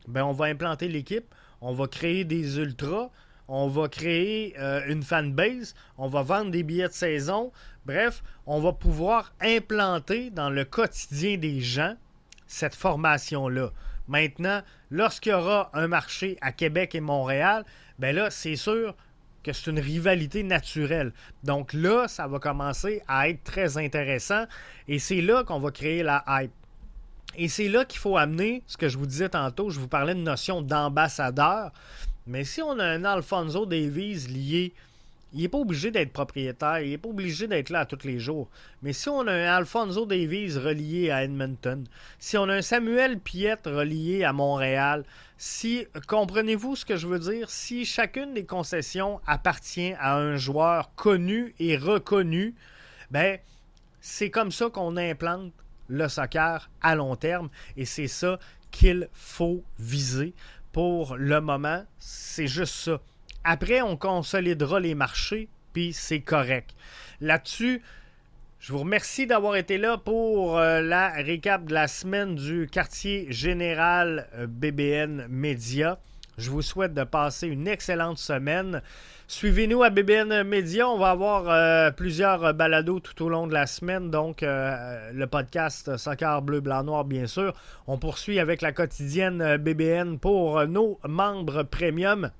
ben, 0.06 0.24
on 0.24 0.32
va 0.32 0.46
implanter 0.46 0.88
l'équipe, 0.88 1.24
on 1.62 1.72
va 1.72 1.86
créer 1.86 2.24
des 2.24 2.58
ultras, 2.58 3.10
on 3.48 3.68
va 3.68 3.88
créer 3.88 4.54
euh, 4.58 4.82
une 4.86 5.02
fanbase, 5.02 5.74
on 5.96 6.08
va 6.08 6.22
vendre 6.22 6.50
des 6.50 6.62
billets 6.62 6.88
de 6.88 6.92
saison. 6.92 7.52
Bref, 7.86 8.22
on 8.44 8.60
va 8.60 8.72
pouvoir 8.72 9.32
implanter 9.40 10.28
dans 10.28 10.50
le 10.50 10.66
quotidien 10.66 11.38
des 11.38 11.60
gens 11.60 11.96
cette 12.46 12.74
formation-là. 12.74 13.70
Maintenant, 14.08 14.60
lorsqu'il 14.90 15.32
y 15.32 15.34
aura 15.34 15.70
un 15.72 15.88
marché 15.88 16.36
à 16.42 16.52
Québec 16.52 16.94
et 16.94 17.00
Montréal, 17.00 17.64
ben 17.98 18.14
là, 18.14 18.30
c'est 18.30 18.56
sûr 18.56 18.94
que 19.44 19.52
c'est 19.52 19.70
une 19.70 19.78
rivalité 19.78 20.42
naturelle. 20.42 21.12
Donc 21.44 21.72
là, 21.72 22.08
ça 22.08 22.26
va 22.26 22.38
commencer 22.38 23.02
à 23.06 23.28
être 23.28 23.44
très 23.44 23.78
intéressant 23.78 24.44
et 24.88 24.98
c'est 24.98 25.20
là 25.20 25.44
qu'on 25.44 25.60
va 25.60 25.70
créer 25.70 26.02
la 26.02 26.24
hype. 26.26 26.52
Et 27.36 27.48
c'est 27.48 27.68
là 27.68 27.84
qu'il 27.84 28.00
faut 28.00 28.16
amener 28.16 28.62
ce 28.66 28.76
que 28.76 28.88
je 28.88 28.96
vous 28.96 29.06
disais 29.06 29.28
tantôt, 29.28 29.70
je 29.70 29.78
vous 29.78 29.88
parlais 29.88 30.14
de 30.14 30.20
notion 30.20 30.62
d'ambassadeur, 30.62 31.72
mais 32.26 32.44
si 32.44 32.62
on 32.62 32.78
a 32.78 32.84
un 32.84 33.04
Alfonso 33.04 33.66
Davies 33.66 34.26
lié 34.28 34.72
il 35.34 35.42
n'est 35.42 35.48
pas 35.48 35.58
obligé 35.58 35.90
d'être 35.90 36.12
propriétaire, 36.12 36.78
il 36.78 36.90
n'est 36.90 36.98
pas 36.98 37.08
obligé 37.08 37.48
d'être 37.48 37.70
là 37.70 37.84
tous 37.84 38.06
les 38.06 38.20
jours. 38.20 38.48
Mais 38.82 38.92
si 38.92 39.08
on 39.08 39.26
a 39.26 39.32
un 39.32 39.56
Alfonso 39.56 40.06
Davies 40.06 40.56
relié 40.56 41.10
à 41.10 41.24
Edmonton, 41.24 41.84
si 42.20 42.38
on 42.38 42.48
a 42.48 42.54
un 42.54 42.62
Samuel 42.62 43.18
Piette 43.18 43.66
relié 43.66 44.22
à 44.22 44.32
Montréal, 44.32 45.04
si, 45.36 45.86
comprenez-vous 46.06 46.76
ce 46.76 46.84
que 46.84 46.96
je 46.96 47.06
veux 47.06 47.18
dire, 47.18 47.50
si 47.50 47.84
chacune 47.84 48.34
des 48.34 48.46
concessions 48.46 49.20
appartient 49.26 49.94
à 49.98 50.16
un 50.16 50.36
joueur 50.36 50.94
connu 50.94 51.54
et 51.58 51.76
reconnu, 51.76 52.54
ben, 53.10 53.38
c'est 54.00 54.30
comme 54.30 54.52
ça 54.52 54.70
qu'on 54.70 54.96
implante 54.96 55.52
le 55.88 56.08
soccer 56.08 56.70
à 56.80 56.94
long 56.94 57.16
terme 57.16 57.48
et 57.76 57.84
c'est 57.84 58.08
ça 58.08 58.38
qu'il 58.70 59.08
faut 59.12 59.64
viser. 59.78 60.34
Pour 60.72 61.16
le 61.16 61.40
moment, 61.40 61.84
c'est 61.98 62.46
juste 62.46 62.74
ça. 62.74 63.00
Après, 63.44 63.82
on 63.82 63.96
consolidera 63.96 64.80
les 64.80 64.94
marchés, 64.94 65.48
puis 65.72 65.92
c'est 65.92 66.20
correct. 66.20 66.74
Là-dessus, 67.20 67.82
je 68.64 68.72
vous 68.72 68.78
remercie 68.78 69.26
d'avoir 69.26 69.56
été 69.56 69.76
là 69.76 69.98
pour 69.98 70.56
euh, 70.56 70.80
la 70.80 71.10
récap 71.10 71.66
de 71.66 71.74
la 71.74 71.86
semaine 71.86 72.34
du 72.34 72.66
quartier 72.66 73.26
général 73.28 74.26
euh, 74.36 74.46
BBN 74.46 75.26
Média. 75.28 75.98
Je 76.38 76.48
vous 76.48 76.62
souhaite 76.62 76.94
de 76.94 77.04
passer 77.04 77.46
une 77.46 77.68
excellente 77.68 78.16
semaine. 78.16 78.80
Suivez-nous 79.28 79.82
à 79.82 79.90
BBN 79.90 80.44
Média. 80.44 80.88
On 80.88 80.96
va 80.96 81.10
avoir 81.10 81.50
euh, 81.50 81.90
plusieurs 81.90 82.54
balados 82.54 83.00
tout 83.00 83.22
au 83.22 83.28
long 83.28 83.46
de 83.46 83.52
la 83.52 83.66
semaine. 83.66 84.10
Donc, 84.10 84.38
le 84.40 85.24
podcast 85.26 85.98
Soccer 85.98 86.40
Bleu, 86.40 86.60
Blanc, 86.60 86.84
Noir, 86.84 87.04
bien 87.04 87.26
sûr. 87.26 87.52
On 87.86 87.98
poursuit 87.98 88.40
avec 88.40 88.62
la 88.62 88.72
quotidienne 88.72 89.58
BBN 89.58 90.18
pour 90.18 90.66
nos 90.66 90.98
membres 91.06 91.64
premium. 91.64 92.30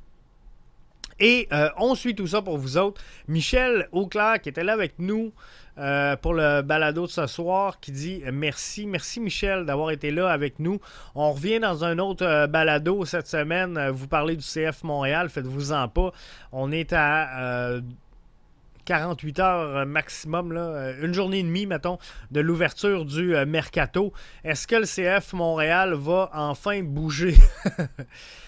Et 1.20 1.48
euh, 1.52 1.68
on 1.78 1.94
suit 1.94 2.14
tout 2.14 2.26
ça 2.26 2.42
pour 2.42 2.58
vous 2.58 2.76
autres. 2.76 3.00
Michel 3.28 3.88
Auclair, 3.92 4.40
qui 4.40 4.48
était 4.48 4.64
là 4.64 4.72
avec 4.72 4.98
nous 4.98 5.32
euh, 5.78 6.16
pour 6.16 6.34
le 6.34 6.62
balado 6.62 7.06
de 7.06 7.10
ce 7.10 7.26
soir, 7.26 7.80
qui 7.80 7.92
dit 7.92 8.22
merci. 8.32 8.86
Merci 8.86 9.20
Michel 9.20 9.64
d'avoir 9.64 9.90
été 9.90 10.10
là 10.10 10.28
avec 10.30 10.58
nous. 10.58 10.80
On 11.14 11.32
revient 11.32 11.60
dans 11.60 11.84
un 11.84 11.98
autre 11.98 12.24
euh, 12.24 12.46
balado 12.46 13.04
cette 13.04 13.26
semaine. 13.26 13.90
Vous 13.90 14.08
parlez 14.08 14.36
du 14.36 14.44
CF 14.44 14.82
Montréal, 14.82 15.28
faites-vous-en 15.28 15.88
pas. 15.88 16.12
On 16.52 16.72
est 16.72 16.92
à 16.92 17.80
48 18.84 19.38
heures 19.40 19.86
maximum, 19.86 20.52
là, 20.52 20.92
une 21.00 21.14
journée 21.14 21.38
et 21.38 21.42
demie, 21.42 21.64
mettons, 21.64 21.98
de 22.30 22.40
l'ouverture 22.40 23.06
du 23.06 23.34
mercato. 23.46 24.12
Est-ce 24.44 24.66
que 24.66 24.76
le 24.76 24.84
CF 24.84 25.32
Montréal 25.32 25.94
va 25.94 26.30
enfin 26.34 26.82
bouger? 26.82 27.34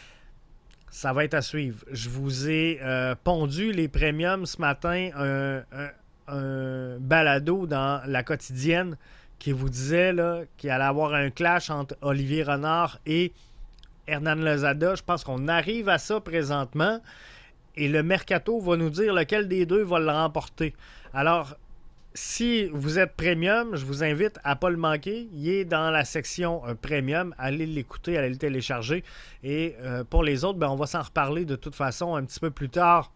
Ça 0.96 1.12
va 1.12 1.24
être 1.24 1.34
à 1.34 1.42
suivre. 1.42 1.84
Je 1.92 2.08
vous 2.08 2.48
ai 2.48 2.80
euh, 2.80 3.14
pondu 3.22 3.70
les 3.70 3.86
premiums 3.86 4.46
ce 4.46 4.58
matin, 4.58 5.10
un, 6.26 6.96
balado 6.98 7.66
dans 7.66 8.00
la 8.06 8.22
quotidienne 8.22 8.96
qui 9.38 9.52
vous 9.52 9.68
disait 9.68 10.14
qu'il 10.56 10.70
allait 10.70 10.84
avoir 10.84 11.12
un 11.12 11.28
clash 11.28 11.68
entre 11.68 11.98
Olivier 12.00 12.44
Renard 12.44 12.98
et 13.04 13.34
Hernan 14.06 14.36
Lozada. 14.36 14.94
Je 14.94 15.02
pense 15.02 15.22
qu'on 15.22 15.48
arrive 15.48 15.90
à 15.90 15.98
ça 15.98 16.18
présentement 16.18 17.02
et 17.76 17.88
le 17.88 18.02
mercato 18.02 18.58
va 18.58 18.78
nous 18.78 18.88
dire 18.88 19.12
lequel 19.12 19.48
des 19.48 19.66
deux 19.66 19.82
va 19.82 19.98
le 19.98 20.10
remporter. 20.10 20.74
Alors, 21.12 21.58
si 22.16 22.66
vous 22.72 22.98
êtes 22.98 23.14
premium, 23.14 23.76
je 23.76 23.84
vous 23.84 24.02
invite 24.02 24.38
à 24.42 24.54
ne 24.54 24.58
pas 24.58 24.70
le 24.70 24.78
manquer. 24.78 25.28
Il 25.34 25.48
est 25.48 25.64
dans 25.64 25.90
la 25.90 26.04
section 26.04 26.66
euh, 26.66 26.74
premium. 26.74 27.34
Allez 27.38 27.66
l'écouter, 27.66 28.16
allez 28.16 28.30
le 28.30 28.36
télécharger. 28.36 29.04
Et 29.44 29.76
euh, 29.82 30.02
pour 30.02 30.22
les 30.22 30.42
autres, 30.42 30.58
ben, 30.58 30.68
on 30.68 30.76
va 30.76 30.86
s'en 30.86 31.02
reparler 31.02 31.44
de 31.44 31.56
toute 31.56 31.74
façon 31.74 32.16
un 32.16 32.24
petit 32.24 32.40
peu 32.40 32.50
plus 32.50 32.70
tard 32.70 33.12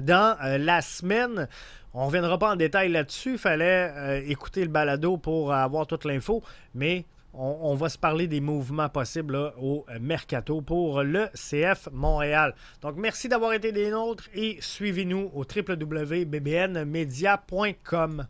dans 0.00 0.38
la 0.40 0.80
semaine. 0.80 1.48
On 1.92 2.02
ne 2.02 2.06
reviendra 2.06 2.38
pas 2.38 2.52
en 2.52 2.56
détail 2.56 2.90
là-dessus. 2.90 3.32
Il 3.32 3.38
fallait 3.38 4.22
écouter 4.28 4.62
le 4.62 4.68
balado 4.68 5.16
pour 5.16 5.52
avoir 5.52 5.86
toute 5.86 6.04
l'info. 6.04 6.44
Mais 6.74 7.04
on, 7.34 7.74
va 7.74 7.88
se 7.88 7.98
parler 7.98 8.26
des 8.26 8.40
mouvements 8.40 8.88
possibles 8.88 9.52
au 9.60 9.84
mercato 10.00 10.60
pour 10.60 11.02
le 11.02 11.28
CF 11.34 11.88
Montréal. 11.92 12.54
Donc, 12.82 12.96
merci 12.96 13.28
d'avoir 13.28 13.52
été 13.52 13.70
des 13.72 13.90
nôtres 13.90 14.28
et 14.34 14.58
suivez-nous 14.60 15.30
au 15.34 15.44
www.bbnmedia.com. 15.44 18.26